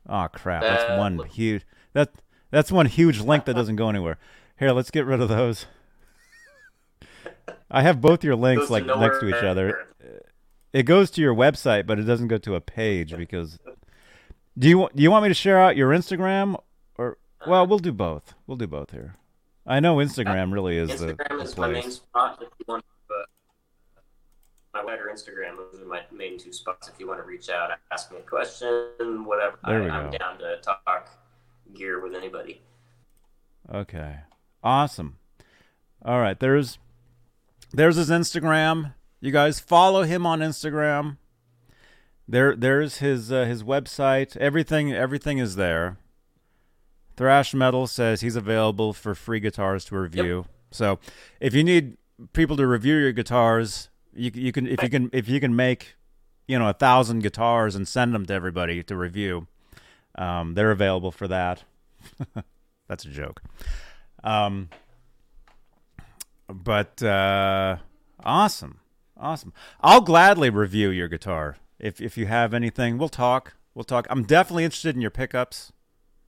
[0.09, 0.62] Oh crap!
[0.62, 1.64] That's That one huge.
[1.93, 2.11] That
[2.51, 4.18] that's one huge link that doesn't go anywhere.
[4.59, 5.66] Here, let's get rid of those.
[7.70, 9.86] I have both your links like next to each other.
[10.72, 13.58] It goes to your website, but it doesn't go to a page because.
[14.58, 16.60] Do you do you want me to share out your Instagram
[16.96, 18.34] or well we'll do both.
[18.46, 19.16] We'll do both here.
[19.66, 22.38] I know Instagram really is the, Instagram the is my main spot.
[22.42, 23.24] If you want to, uh,
[24.74, 26.88] my web or Instagram, those are my main two spots.
[26.88, 30.10] If you want to reach out, ask me a question, whatever, There I, we I'm
[30.10, 31.10] down to talk
[31.74, 32.60] gear with anybody.
[33.72, 34.16] Okay.
[34.62, 35.16] Awesome.
[36.04, 36.78] All right, there's
[37.72, 38.94] there's his Instagram.
[39.20, 41.18] You guys follow him on Instagram.
[42.26, 44.36] There there's his uh, his website.
[44.36, 45.98] Everything everything is there.
[47.16, 50.46] Thrash Metal says he's available for free guitars to review.
[50.70, 50.98] So,
[51.38, 51.98] if you need
[52.32, 55.96] people to review your guitars, you you can if you can if you can make,
[56.46, 59.48] you know, a thousand guitars and send them to everybody to review,
[60.14, 61.64] um, they're available for that.
[62.88, 63.42] That's a joke.
[64.24, 64.70] Um,
[66.48, 67.76] but uh,
[68.24, 68.80] awesome,
[69.20, 69.52] awesome.
[69.80, 72.98] I'll gladly review your guitar if if you have anything.
[72.98, 73.54] We'll talk.
[73.74, 74.06] We'll talk.
[74.10, 75.72] I'm definitely interested in your pickups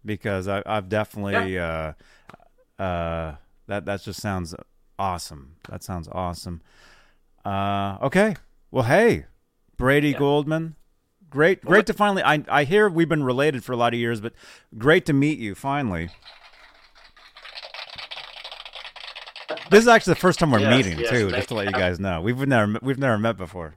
[0.04, 1.92] because I, I've definitely uh,
[2.78, 3.34] uh,
[3.66, 4.54] that that just sounds
[4.98, 5.56] awesome.
[5.68, 6.62] That sounds awesome.
[7.44, 8.36] Uh, okay.
[8.70, 9.26] Well, hey,
[9.76, 10.18] Brady Yeah.
[10.18, 10.76] Goldman.
[11.30, 12.22] Great, great to finally.
[12.22, 14.34] I I hear we've been related for a lot of years, but
[14.76, 16.10] great to meet you finally.
[19.72, 21.72] This is actually the first time we're Yes, meeting yes, too, just to let you
[21.72, 22.20] guys know.
[22.20, 23.74] We've never we've never met before.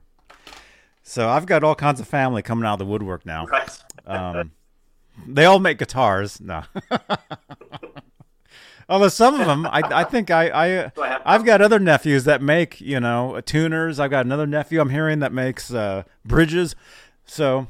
[1.02, 3.46] So I've got all kinds of family coming out of the woodwork now.
[3.46, 3.82] Right.
[4.06, 4.52] Um,
[5.26, 6.38] they all make guitars.
[6.38, 6.64] No.
[8.90, 10.92] Although some of them, I, I think I, I've
[11.24, 13.98] I've got other nephews that make, you know, tuners.
[13.98, 16.76] I've got another nephew I'm hearing that makes uh, bridges.
[17.24, 17.68] So,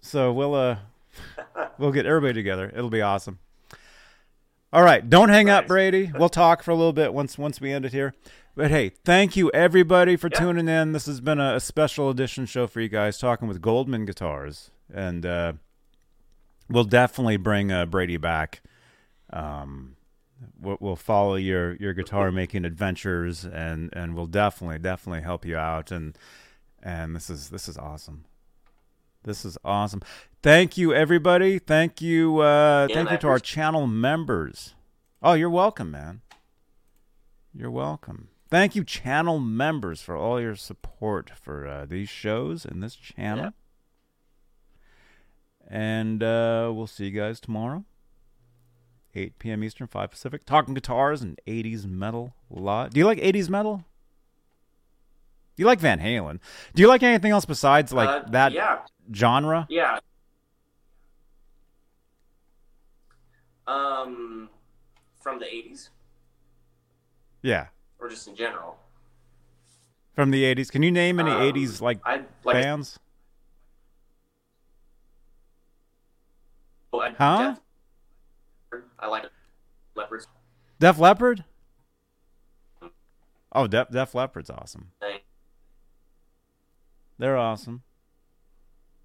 [0.00, 0.78] so we'll uh,
[1.76, 2.72] we'll get everybody together.
[2.74, 3.38] It'll be awesome.
[4.74, 6.10] All right, don't hang up, Brady.
[6.18, 8.12] We'll talk for a little bit once once we end it here.
[8.56, 10.40] But hey, thank you everybody for Yeah.
[10.40, 10.90] tuning in.
[10.90, 14.72] This has been a, a special edition show for you guys, talking with Goldman Guitars,
[14.92, 15.52] and uh,
[16.68, 18.62] we'll definitely bring uh, Brady back.
[19.32, 19.94] Um,
[20.60, 25.56] we'll, we'll follow your your guitar making adventures, and and we'll definitely definitely help you
[25.56, 25.92] out.
[25.92, 26.18] And
[26.82, 28.24] and this is this is awesome.
[29.22, 30.02] This is awesome.
[30.44, 31.58] Thank you, everybody.
[31.58, 32.40] Thank you.
[32.40, 34.74] Uh, Yeah, thank you to our channel members.
[35.22, 36.20] Oh, you're welcome, man.
[37.54, 38.28] You're welcome.
[38.50, 43.54] Thank you, channel members, for all your support for uh, these shows and this channel.
[45.66, 47.86] And uh, we'll see you guys tomorrow,
[49.14, 49.64] 8 p.m.
[49.64, 50.44] Eastern, 5 Pacific.
[50.44, 52.90] Talking guitars and 80s metal a lot.
[52.92, 53.78] Do you like 80s metal?
[55.56, 56.38] Do you like Van Halen?
[56.74, 58.80] Do you like anything else besides like Uh, that Yeah,
[59.10, 59.66] genre?
[59.70, 60.00] yeah.
[63.66, 64.50] Um,
[65.20, 65.88] from the '80s
[67.42, 67.66] Yeah,
[67.98, 68.76] or just in general.
[70.14, 70.70] from the 80s.
[70.70, 72.54] Can you name any Um, 80s like I like.
[72.54, 72.98] bands?
[76.92, 77.56] oh, I, Huh?
[78.70, 79.24] Def- I like
[79.96, 80.28] leopards.
[80.78, 81.44] Def Leppard?
[83.52, 84.90] Oh, Def Def Leppard's awesome.
[87.18, 87.82] They're awesome.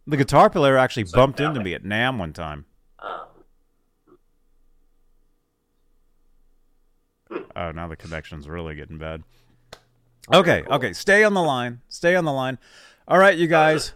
[0.08, 2.66] The guitar player actually So, bumped into me at NAMM one time.
[3.00, 3.28] Um,
[7.60, 9.22] Oh, now the connection's really getting bad.
[10.34, 10.76] Okay, cool.
[10.76, 11.82] okay, stay on the line.
[11.90, 12.58] Stay on the line.
[13.06, 13.92] All right, you guys.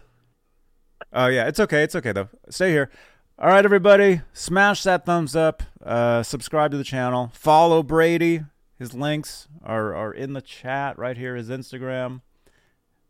[1.14, 1.82] Oh yeah, it's okay.
[1.82, 2.28] It's okay though.
[2.50, 2.90] Stay here.
[3.38, 5.62] All right, everybody, smash that thumbs up.
[5.82, 7.32] Uh, subscribe to the channel.
[7.32, 8.42] Follow Brady.
[8.78, 11.34] His links are are in the chat right here.
[11.34, 12.20] His Instagram,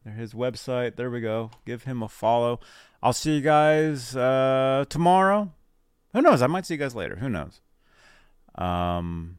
[0.05, 0.95] his website.
[0.95, 1.51] There we go.
[1.67, 2.61] Give him a follow.
[3.03, 5.53] I'll see you guys uh, tomorrow.
[6.13, 6.43] Who knows?
[6.43, 7.17] I might see you guys later.
[7.17, 7.61] Who knows?
[8.55, 9.39] Um,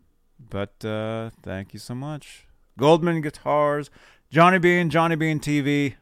[0.49, 2.47] but uh, thank you so much.
[2.77, 3.89] Goldman Guitars,
[4.29, 5.95] Johnny Bean, Johnny Bean TV.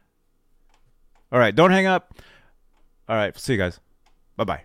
[1.30, 2.14] All right, don't hang up.
[3.08, 3.80] All right, see you guys.
[4.36, 4.62] Bye bye.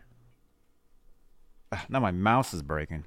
[1.89, 3.05] Now my mouse is breaking.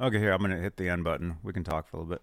[0.00, 1.38] Okay, here, I'm to hit the end button.
[1.42, 2.22] We can talk for a little bit.